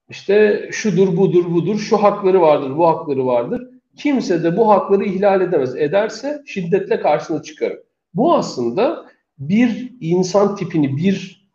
[0.08, 3.70] işte şudur budur budur şu hakları vardır bu hakları vardır.
[3.96, 5.76] Kimse de bu hakları ihlal edemez.
[5.76, 7.78] Ederse şiddetle karşısına çıkarım.
[8.14, 9.06] Bu aslında
[9.38, 11.48] bir insan tipini, bir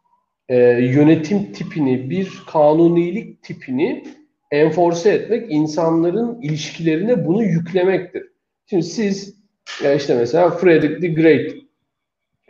[0.50, 4.04] e, yönetim tipini, bir kanunilik tipini
[4.52, 8.24] enforce etmek, insanların ilişkilerine bunu yüklemektir.
[8.66, 9.45] Şimdi siz
[9.84, 11.52] e, işte mesela Frederick the Great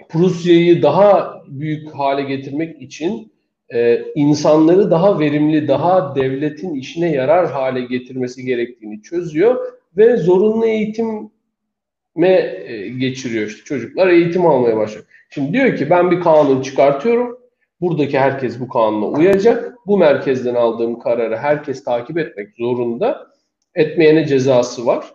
[0.09, 3.32] Prusya'yı daha büyük hale getirmek için
[3.74, 9.66] e, insanları daha verimli, daha devletin işine yarar hale getirmesi gerektiğini çözüyor
[9.97, 11.30] ve zorunlu eğitime
[12.16, 15.05] e, geçiriyor işte çocuklar eğitim almaya başlıyor.
[15.30, 17.39] Şimdi diyor ki ben bir kanun çıkartıyorum.
[17.82, 19.76] Buradaki herkes bu kanuna uyacak.
[19.88, 23.28] Bu merkezden aldığım kararı herkes takip etmek zorunda.
[23.76, 25.05] Etmeyene cezası var.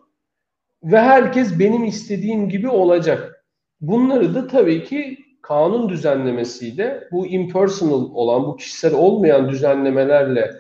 [0.85, 3.45] Ve herkes benim istediğim gibi olacak.
[3.81, 10.51] Bunları da tabii ki kanun düzenlemesiyle bu impersonal olan, bu kişisel olmayan düzenlemelerle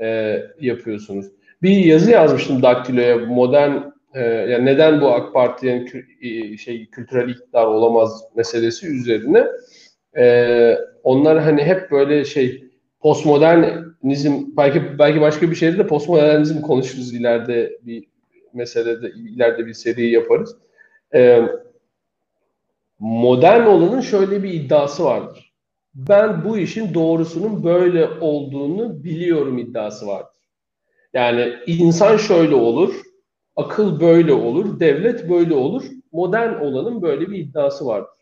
[0.00, 1.26] e, yapıyorsunuz.
[1.62, 3.72] Bir yazı yazmıştım Daktilo'ya modern
[4.14, 6.04] e, yani neden bu AK Parti'nin kü,
[6.58, 9.46] şey kültürel iktidar olamaz meselesi üzerine.
[10.16, 12.64] E, onlar hani hep böyle şey
[13.00, 18.04] postmodernizm belki belki başka bir şeyde de postmodernizm konuşuruz ileride bir
[18.54, 20.56] meselede ileride bir seri yaparız.
[21.14, 21.42] E,
[22.98, 25.52] modern olanın şöyle bir iddiası vardır.
[25.94, 30.40] Ben bu işin doğrusunun böyle olduğunu biliyorum iddiası vardır.
[31.14, 32.94] Yani insan şöyle olur,
[33.56, 35.84] akıl böyle olur, devlet böyle olur.
[36.12, 38.20] Modern olanın böyle bir iddiası vardır.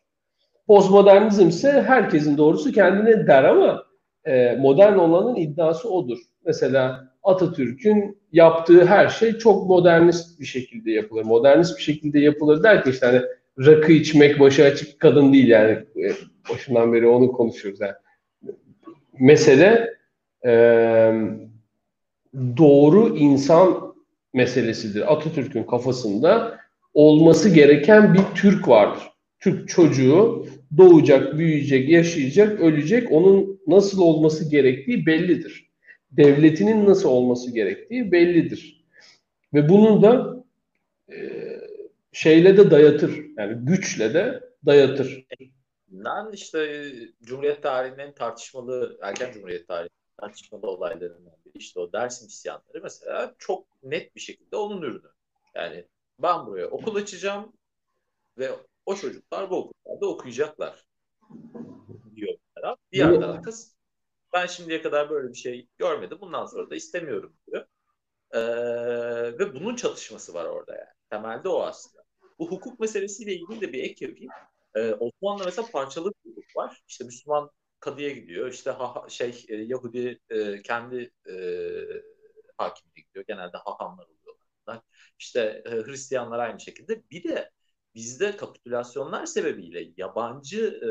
[0.66, 3.82] Postmodernizm ise herkesin doğrusu kendine der ama
[4.24, 6.18] e, modern olanın iddiası odur.
[6.44, 11.24] Mesela Atatürk'ün yaptığı her şey çok modernist bir şekilde yapılır.
[11.24, 13.22] Modernist bir şekilde yapılır derken işte hani
[13.66, 15.72] rakı içmek başı açık kadın değil yani.
[15.72, 16.12] E,
[16.50, 17.92] başından beri onu konuşuyoruz yani.
[19.20, 19.94] Mesele
[20.46, 20.52] e,
[22.56, 23.94] doğru insan
[24.34, 25.12] meselesidir.
[25.12, 26.58] Atatürk'ün kafasında
[26.94, 29.02] olması gereken bir Türk vardır.
[29.40, 33.12] Türk çocuğu doğacak, büyüyecek, yaşayacak, ölecek.
[33.12, 35.67] Onun nasıl olması gerektiği bellidir.
[36.10, 38.84] Devletinin nasıl olması gerektiği bellidir.
[39.54, 40.44] Ve bunu da
[41.12, 41.16] e,
[42.12, 43.26] şeyle de dayatır.
[43.36, 45.26] Yani güçle de dayatır.
[45.88, 46.92] Ben işte
[47.22, 51.58] Cumhuriyet tarihinin tartışmalı, erken Cumhuriyet tarihinin tartışmalı olaylarından biri.
[51.58, 55.10] İşte o Dersim isyanları mesela çok net bir şekilde onun ürünü.
[55.54, 55.84] Yani
[56.22, 57.52] ben buraya okul açacağım
[58.38, 58.50] ve
[58.86, 60.84] o çocuklar bu okullarda okuyacaklar
[62.16, 62.78] diyor bir taraf.
[62.92, 63.77] Diğer taraf kız
[64.32, 66.18] Ben şimdiye kadar böyle bir şey görmedim.
[66.20, 67.66] Bundan sonra da istemiyorum diyor.
[68.32, 68.40] Ee,
[69.38, 70.88] ve bunun çatışması var orada yani.
[71.10, 72.04] Temelde o aslında.
[72.38, 74.32] Bu hukuk meselesiyle ilgili de bir ek yapayım.
[74.74, 76.82] Ee, Osmanlı'da mesela parçalı bir hukuk var.
[76.88, 77.50] İşte Müslüman
[77.80, 78.50] kadıya gidiyor.
[78.52, 81.34] İşte ha, şey e, Yahudi e, kendi e,
[82.56, 83.24] hakimliğe gidiyor.
[83.28, 84.82] Genelde hahamlar oluyorlar.
[85.18, 87.02] İşte e, Hristiyanlar aynı şekilde.
[87.10, 87.50] Bir de
[87.94, 90.88] bizde kapitülasyonlar sebebiyle yabancı e,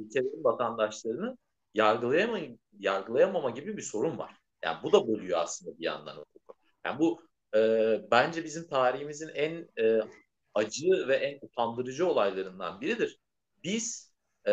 [0.00, 1.38] ülkelerin vatandaşlarını
[1.74, 2.38] yargılayama,
[2.78, 4.36] yargılayamama gibi bir sorun var.
[4.64, 6.54] Yani bu da bölüyor aslında bir yandan hukuku.
[6.84, 7.22] Yani bu
[7.56, 7.60] e,
[8.10, 10.00] bence bizim tarihimizin en e,
[10.54, 13.18] acı ve en utandırıcı olaylarından biridir.
[13.64, 14.14] Biz
[14.48, 14.52] e,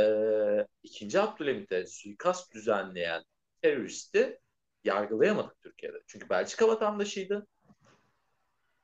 [0.84, 1.20] 2.
[1.20, 3.24] Abdülhamit'e suikast düzenleyen
[3.62, 4.40] teröristi
[4.84, 5.98] yargılayamadık Türkiye'de.
[6.08, 7.48] Çünkü Belçika vatandaşıydı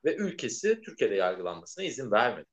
[0.04, 2.46] ve ülkesi Türkiye'de yargılanmasına izin vermedi.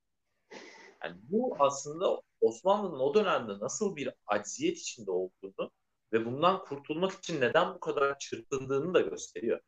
[1.04, 5.72] Yani bu aslında Osmanlı'nın o dönemde nasıl bir acziyet içinde olduğunu
[6.14, 9.60] ve bundan kurtulmak için neden bu kadar çırpındığını da gösteriyor.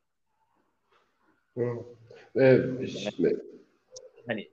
[2.35, 2.91] Evet.
[4.27, 4.51] Hani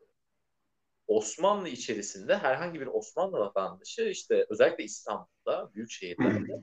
[1.06, 6.62] Osmanlı içerisinde herhangi bir Osmanlı vatandaşı işte özellikle İstanbul'da, büyük şehirlerde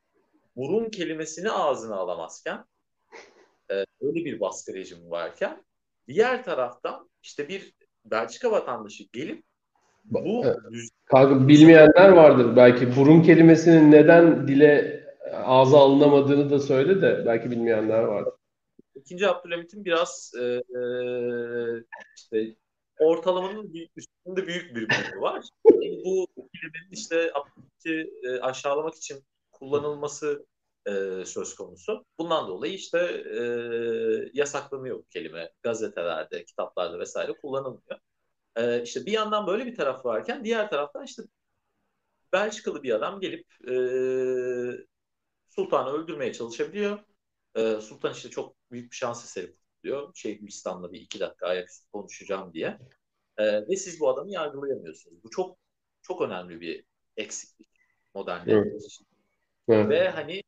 [0.56, 2.64] burun kelimesini ağzına alamazken
[3.70, 5.64] e, öyle bir baskı rejimi varken
[6.08, 9.44] diğer taraftan işte bir Belçika vatandaşı gelip
[10.04, 10.44] bu
[11.04, 12.96] Kanka, bilmeyenler vardır belki.
[12.96, 18.32] Burun kelimesinin neden dile ağza alınamadığını da söyle de belki bilmeyenler vardır.
[18.94, 20.82] İkinci Abdülhamit'in biraz e, e,
[22.16, 22.56] işte
[22.98, 25.44] ortalamanın üstünde büyük bir boyutu var.
[25.72, 30.46] Yani bu kelimenin işte Abdülhamit'i e, aşağılamak için kullanılması
[30.86, 30.92] e,
[31.24, 32.04] söz konusu.
[32.18, 32.98] Bundan dolayı işte
[33.38, 33.40] e,
[34.32, 35.50] yasaklanıyor bu kelime.
[35.62, 37.98] Gazetelerde, kitaplarda vesaire kullanılmıyor.
[38.56, 41.22] E, işte bir yandan böyle bir taraf varken diğer taraftan işte
[42.32, 43.74] Belçikalı bir adam gelip e,
[45.48, 46.98] Sultan'ı öldürmeye çalışabiliyor.
[47.54, 50.14] E, Sultan işte çok büyük bir şans eseri diyor.
[50.14, 52.78] Şeyhülislam'la bir iki dakika ayaküstü konuşacağım diye.
[53.38, 55.24] E, ve siz bu adamı yargılayamıyorsunuz.
[55.24, 55.58] Bu çok
[56.02, 56.84] çok önemli bir
[57.16, 57.68] eksiklik
[58.14, 58.82] modern evet.
[58.84, 59.06] için.
[59.68, 59.88] Evet.
[59.88, 60.42] Ve hani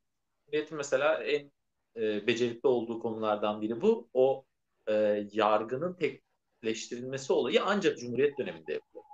[0.45, 1.51] Cumhuriyet'in mesela en
[1.95, 4.09] e, becerikli olduğu konulardan biri bu.
[4.13, 4.45] O
[4.87, 4.93] e,
[5.31, 5.93] yargının
[6.65, 9.05] tekleştirilmesi olayı ancak Cumhuriyet döneminde yapılıyor.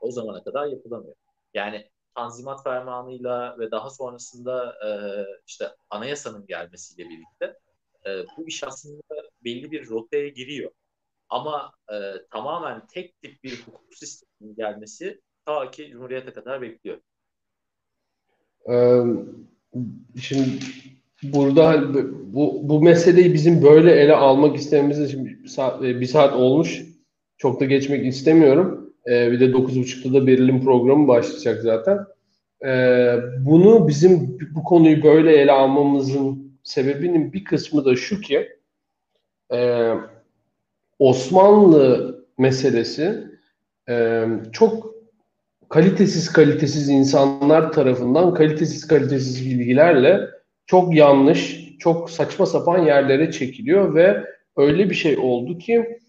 [0.00, 1.14] O zamana kadar yapılamıyor.
[1.54, 4.88] Yani Tanzimat Fermanı'yla ve daha sonrasında e,
[5.46, 7.58] işte anayasanın gelmesiyle birlikte
[8.06, 9.02] e, bu iş aslında
[9.44, 10.70] belli bir rotaya giriyor.
[11.28, 11.96] Ama e,
[12.30, 16.98] tamamen tek tip bir hukuk sisteminin gelmesi ta ki Cumhuriyet'e kadar bekliyor.
[18.70, 19.02] Ee,
[20.20, 20.48] şimdi
[21.22, 21.94] burada
[22.34, 26.91] bu, bu meseleyi bizim böyle ele almak istememizin için bir saat, bir saat olmuş.
[27.42, 28.92] Çok da geçmek istemiyorum.
[29.06, 31.98] Ee, bir de 9.30'da da Beril'in programı başlayacak zaten.
[32.64, 38.48] Ee, bunu bizim bu konuyu böyle ele almamızın sebebinin bir kısmı da şu ki
[39.52, 39.90] e,
[40.98, 43.24] Osmanlı meselesi
[43.88, 44.94] e, çok
[45.68, 50.20] kalitesiz kalitesiz insanlar tarafından kalitesiz kalitesiz bilgilerle
[50.66, 54.24] çok yanlış, çok saçma sapan yerlere çekiliyor ve
[54.56, 56.01] öyle bir şey oldu ki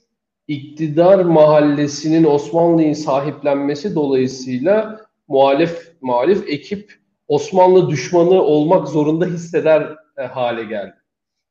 [0.48, 6.94] iktidar mahallesinin Osmanlı'yı sahiplenmesi dolayısıyla muhalif muhalif ekip
[7.28, 10.96] Osmanlı düşmanı olmak zorunda hisseder e, hale geldi.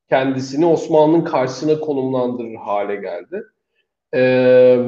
[0.09, 3.43] Kendisini Osmanlı'nın karşısına konumlandırır hale geldi.
[4.15, 4.79] Ee,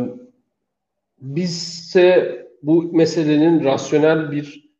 [1.18, 4.70] bizse bu meselenin rasyonel bir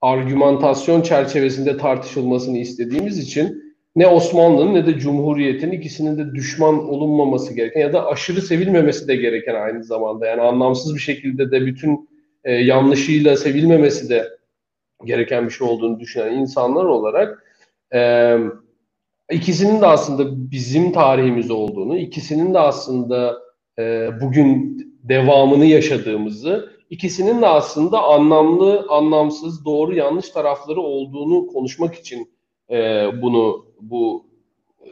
[0.00, 3.63] argümantasyon çerçevesinde tartışılmasını istediğimiz için
[3.96, 9.16] ne Osmanlı'nın ne de Cumhuriyet'in ikisinin de düşman olunmaması gereken ya da aşırı sevilmemesi de
[9.16, 10.26] gereken aynı zamanda.
[10.26, 12.08] Yani anlamsız bir şekilde de bütün
[12.44, 14.28] e, yanlışıyla sevilmemesi de
[15.04, 17.44] gereken bir şey olduğunu düşünen insanlar olarak
[17.94, 18.36] e,
[19.30, 23.38] ikisinin de aslında bizim tarihimiz olduğunu, ikisinin de aslında
[23.78, 32.34] e, bugün devamını yaşadığımızı, ikisinin de aslında anlamlı, anlamsız, doğru, yanlış tarafları olduğunu konuşmak için
[32.70, 34.26] e, bunu bu
[34.80, 34.88] e,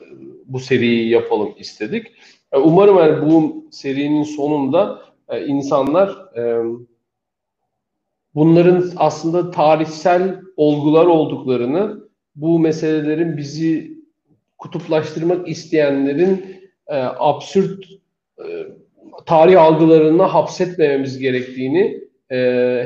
[0.47, 2.07] bu seriyi yapalım istedik.
[2.53, 6.19] E, umarım yani bu serinin sonunda e, insanlar
[8.35, 13.99] bunların aslında tarihsel olgular olduklarını, bu meselelerin bizi
[14.59, 16.45] kutuplaştırmak isteyenlerin
[17.19, 17.85] absürt
[19.27, 22.01] tarih algılarına hapsetmememiz gerektiğini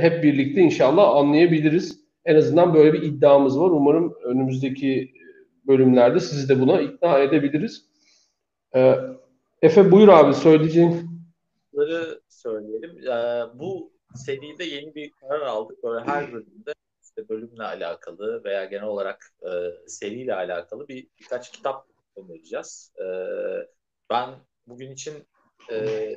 [0.01, 2.01] hep birlikte inşallah anlayabiliriz.
[2.25, 3.71] En azından böyle bir iddiamız var.
[3.71, 5.13] Umarım önümüzdeki
[5.69, 7.85] bölümlerde sizi de buna ikna edebiliriz.
[8.75, 8.97] E,
[9.63, 11.11] Efe buyur abi söyleyeceğin.
[11.73, 13.09] Bunları söyleyelim.
[13.09, 15.83] Ee, bu seride yeni bir karar aldık.
[15.83, 19.51] Böyle her bölümde işte bölümle alakalı veya genel olarak e,
[19.89, 21.87] seriyle alakalı bir birkaç kitap
[22.17, 22.93] önereceğiz.
[23.01, 23.07] E,
[24.11, 24.31] ben
[24.67, 25.15] bugün için
[25.73, 26.09] e,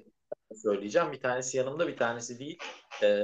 [0.55, 1.11] söyleyeceğim.
[1.11, 2.59] Bir tanesi yanımda, bir tanesi değil.
[3.03, 3.23] E,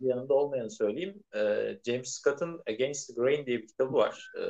[0.00, 1.22] yanımda olmayanı söyleyeyim.
[1.34, 1.40] E,
[1.86, 4.30] James Scott'ın Against the Grain diye bir kitabı var.
[4.38, 4.42] E,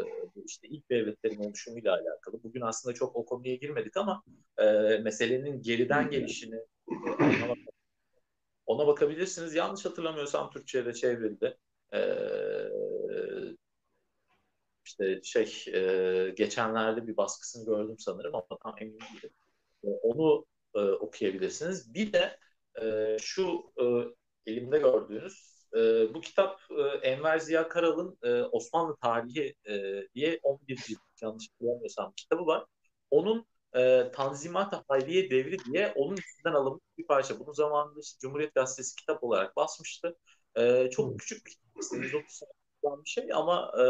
[0.46, 2.42] işte ilk devletlerin oluşumuyla alakalı.
[2.42, 4.22] Bugün aslında çok o konuya girmedik ama
[4.58, 4.64] e,
[4.98, 6.60] meselenin geriden gelişini
[7.18, 7.58] anlamak
[8.66, 9.54] ona bakabilirsiniz.
[9.54, 11.58] Yanlış hatırlamıyorsam Türkçe'ye de çevrildi.
[11.94, 11.98] Ee,
[14.84, 19.30] işte şey e, geçenlerde bir baskısını gördüm sanırım ama tam emin değilim.
[19.84, 21.94] E, onu e, okuyabilirsiniz.
[21.94, 22.38] Bir de
[22.82, 23.84] e, şu e,
[24.46, 30.76] elimde gördüğünüz e, bu kitap e, Enver Ziya Karal'ın e, Osmanlı Tarihi e, diye 11
[30.76, 32.64] cilt yanlış hatırlamıyorsam kitabı var.
[33.10, 37.40] Onun e, Tanzimat-ı Hayriye Devri diye onun üstünden alınmış bir parça.
[37.40, 40.16] Bunu zamanında işte Cumhuriyet Gazetesi kitap olarak basmıştı.
[40.56, 42.02] E, çok küçük bir kitap.
[42.02, 42.40] 130
[43.04, 43.84] bir şey ama e,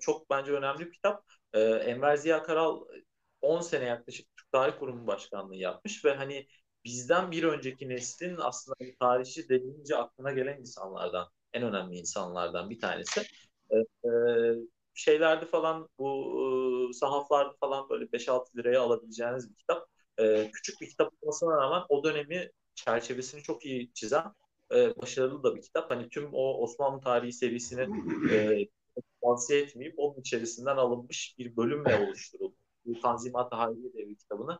[0.00, 1.24] çok bence önemli bir kitap.
[1.52, 2.84] E, Enver Ziya Karal
[3.40, 6.46] 10 sene yaklaşık Türk Tarih Kurumu Başkanlığı yapmış ve hani
[6.84, 13.22] bizden bir önceki neslin aslında tarihçi denilince aklına gelen insanlardan, en önemli insanlardan bir tanesi.
[13.70, 14.10] E, e,
[14.94, 19.88] şeylerde falan bu e, sahaflarda falan böyle 5-6 liraya alabileceğiniz bir kitap.
[20.18, 24.24] E, küçük bir kitap olmasına rağmen o dönemi çerçevesini çok iyi çizen
[24.74, 25.90] e, başarılı da bir kitap.
[25.90, 27.88] Hani tüm o Osmanlı tarihi serisini
[28.32, 28.68] e,
[29.50, 32.56] etmeyip onun içerisinden alınmış bir bölümle oluşturuldu.
[32.84, 34.58] Bu Tanzimat-ı Hayriye Devri kitabını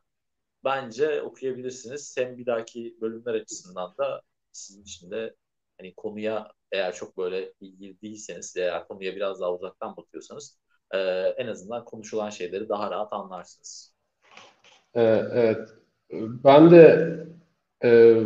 [0.65, 2.17] bence okuyabilirsiniz.
[2.19, 5.35] Hem bir dahaki bölümler açısından da sizin için de
[5.79, 10.59] hani konuya eğer çok böyle ilgili değilseniz eğer konuya biraz daha uzaktan bakıyorsanız
[10.91, 10.99] e,
[11.37, 13.95] en azından konuşulan şeyleri daha rahat anlarsınız.
[14.95, 15.01] Ee,
[15.33, 15.69] evet.
[16.45, 17.17] Ben de
[17.85, 18.23] e,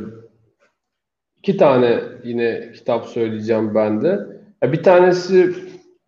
[1.39, 4.35] iki tane yine kitap söyleyeceğim ben de.
[4.63, 5.55] Bir tanesi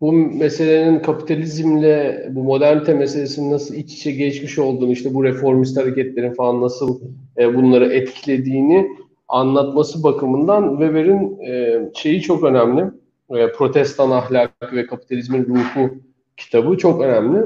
[0.01, 6.33] bu meselenin kapitalizmle bu modernite meselesinin nasıl iç içe geçmiş olduğunu, işte bu reformist hareketlerin
[6.33, 7.01] falan nasıl
[7.37, 8.87] e, bunları etkilediğini
[9.27, 12.81] anlatması bakımından Weber'in e, şeyi çok önemli.
[13.29, 15.91] E, Protestan ahlak ve kapitalizmin ruhu
[16.37, 17.45] kitabı çok önemli.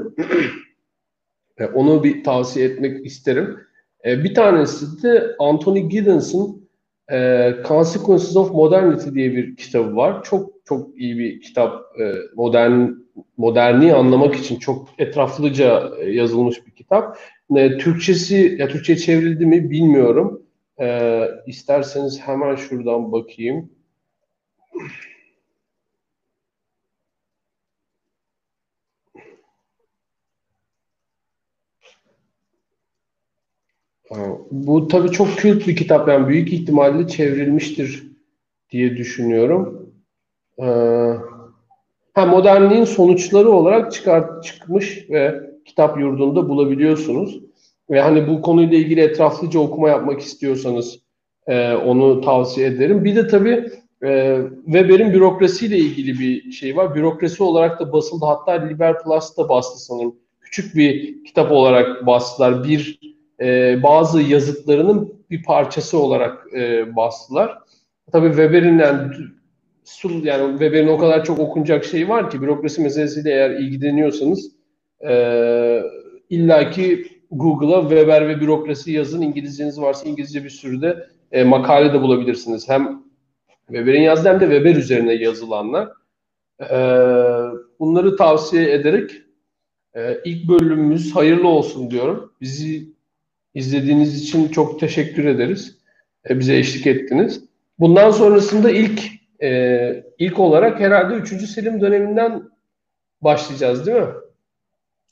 [1.58, 3.56] e, onu bir tavsiye etmek isterim.
[4.04, 6.61] E, bir tanesi de Anthony Giddens'ın
[7.12, 10.22] e, Consequences of Modernity diye bir kitabı var.
[10.24, 11.82] Çok çok iyi bir kitap.
[12.00, 12.88] E, modern
[13.36, 17.18] moderni anlamak için çok etraflıca yazılmış bir kitap.
[17.56, 20.42] E, Türkçesi ya Türkçe çevrildi mi bilmiyorum.
[20.80, 23.70] Ee, isterseniz hemen şuradan bakayım.
[34.50, 36.08] Bu tabii çok kült bir kitap.
[36.08, 38.02] Yani büyük ihtimalle çevrilmiştir
[38.70, 39.92] diye düşünüyorum.
[40.58, 40.64] Ee,
[42.14, 47.40] ha, modernliğin sonuçları olarak çıkart, çıkmış ve kitap yurdunda bulabiliyorsunuz.
[47.90, 50.98] Ve hani bu konuyla ilgili etraflıca okuma yapmak istiyorsanız
[51.46, 53.04] e, onu tavsiye ederim.
[53.04, 53.70] Bir de tabii
[54.04, 56.94] e, Weber'in bürokrasiyle ilgili bir şey var.
[56.94, 58.24] Bürokrasi olarak da basıldı.
[58.24, 60.16] Hatta Liber Plus'ta bastı sanırım.
[60.40, 62.64] Küçük bir kitap olarak bastılar.
[62.64, 62.98] Bir
[63.42, 67.58] e, bazı yazıtlarının bir parçası olarak e, bastılar.
[68.12, 69.12] Tabii Weber'in yani
[70.02, 74.52] yani Weber'in o kadar çok okunacak şey var ki bürokrasi meselesiyle eğer ilgileniyorsanız
[75.08, 75.82] e,
[76.30, 79.22] illaki Google'a Weber ve bürokrasi yazın.
[79.22, 82.68] İngilizceniz varsa İngilizce bir sürü de e, makale de bulabilirsiniz.
[82.68, 83.02] Hem
[83.66, 85.88] Weber'in yazdığı hem de Weber üzerine yazılanlar.
[86.60, 86.76] E,
[87.80, 89.10] bunları tavsiye ederek
[89.94, 92.32] e, ilk bölümümüz hayırlı olsun diyorum.
[92.40, 92.92] Bizi
[93.54, 95.78] izlediğiniz için çok teşekkür ederiz.
[96.30, 97.44] E, bize eşlik ettiniz.
[97.78, 99.02] Bundan sonrasında ilk
[99.42, 101.48] e, ilk olarak herhalde 3.
[101.50, 102.50] Selim döneminden
[103.20, 104.14] başlayacağız değil mi?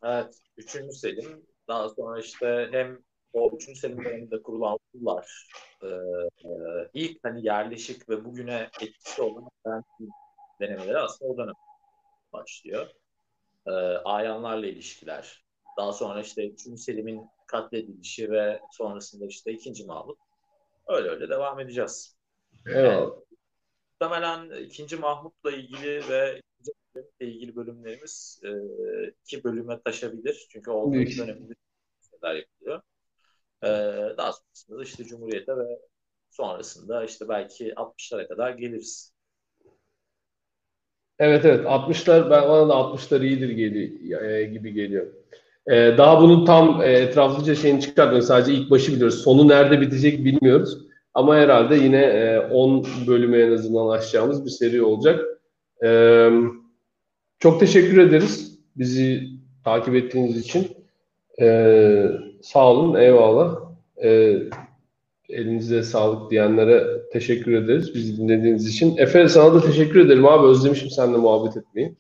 [0.04, 0.34] Evet.
[0.56, 0.70] 3.
[0.94, 2.98] Selim daha sonra işte hem
[3.32, 3.78] o 3.
[3.78, 5.48] Selim döneminde kurulan okullar
[5.82, 6.50] e, e,
[6.94, 9.50] ilk hani yerleşik ve bugüne etkisi olan
[10.60, 11.54] denemeleri aslında o dönem
[12.32, 12.86] başlıyor.
[13.66, 13.70] E,
[14.04, 15.44] ayanlarla ilişkiler.
[15.76, 16.80] Daha sonra işte 3.
[16.80, 19.84] Selim'in katledilişi ve sonrasında işte 2.
[19.84, 20.18] Mahmut.
[20.88, 22.16] Öyle öyle devam edeceğiz.
[22.66, 23.08] Evet.
[24.00, 24.96] Muhtemelen 2.
[24.96, 26.40] Mahmut'la ilgili ve
[27.20, 28.50] ile ilgili bölümlerimiz e,
[29.22, 30.46] iki bölüme taşabilir.
[30.50, 31.54] Çünkü o döneminde
[32.10, 32.82] şeyler yapılıyor.
[33.62, 33.68] E,
[34.16, 35.80] daha sonrasında işte Cumhuriyet'e ve
[36.30, 39.12] sonrasında işte belki 60'lara kadar geliriz.
[41.18, 45.19] Evet evet 60'lar ben bana da 60'lar iyidir geliyor, e, gibi geliyor.
[45.66, 48.28] E, daha bunun tam e, etraflıca şeyini çıkartmıyoruz.
[48.28, 49.22] Sadece ilk başı biliyoruz.
[49.22, 50.78] Sonu nerede bitecek bilmiyoruz.
[51.14, 55.20] Ama herhalde yine e, 10 bölüme en azından aşacağımız bir seri olacak.
[55.80, 56.42] Evet
[57.38, 59.28] Çok teşekkür ederiz bizi
[59.64, 60.68] takip ettiğiniz için.
[61.40, 62.06] Ee,
[62.42, 63.56] sağ olun, eyvallah.
[64.02, 64.36] Ee,
[65.28, 68.96] elinize sağlık diyenlere teşekkür ederiz bizi dinlediğiniz için.
[68.96, 70.46] Efe sana da teşekkür ederim abi.
[70.46, 71.94] Özlemişim seninle muhabbet etmeyi.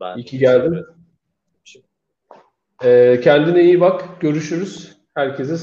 [0.00, 0.84] Ben İyi ki geldin.
[2.84, 4.20] Ee, kendine iyi bak.
[4.20, 4.96] Görüşürüz.
[5.14, 5.52] Herkese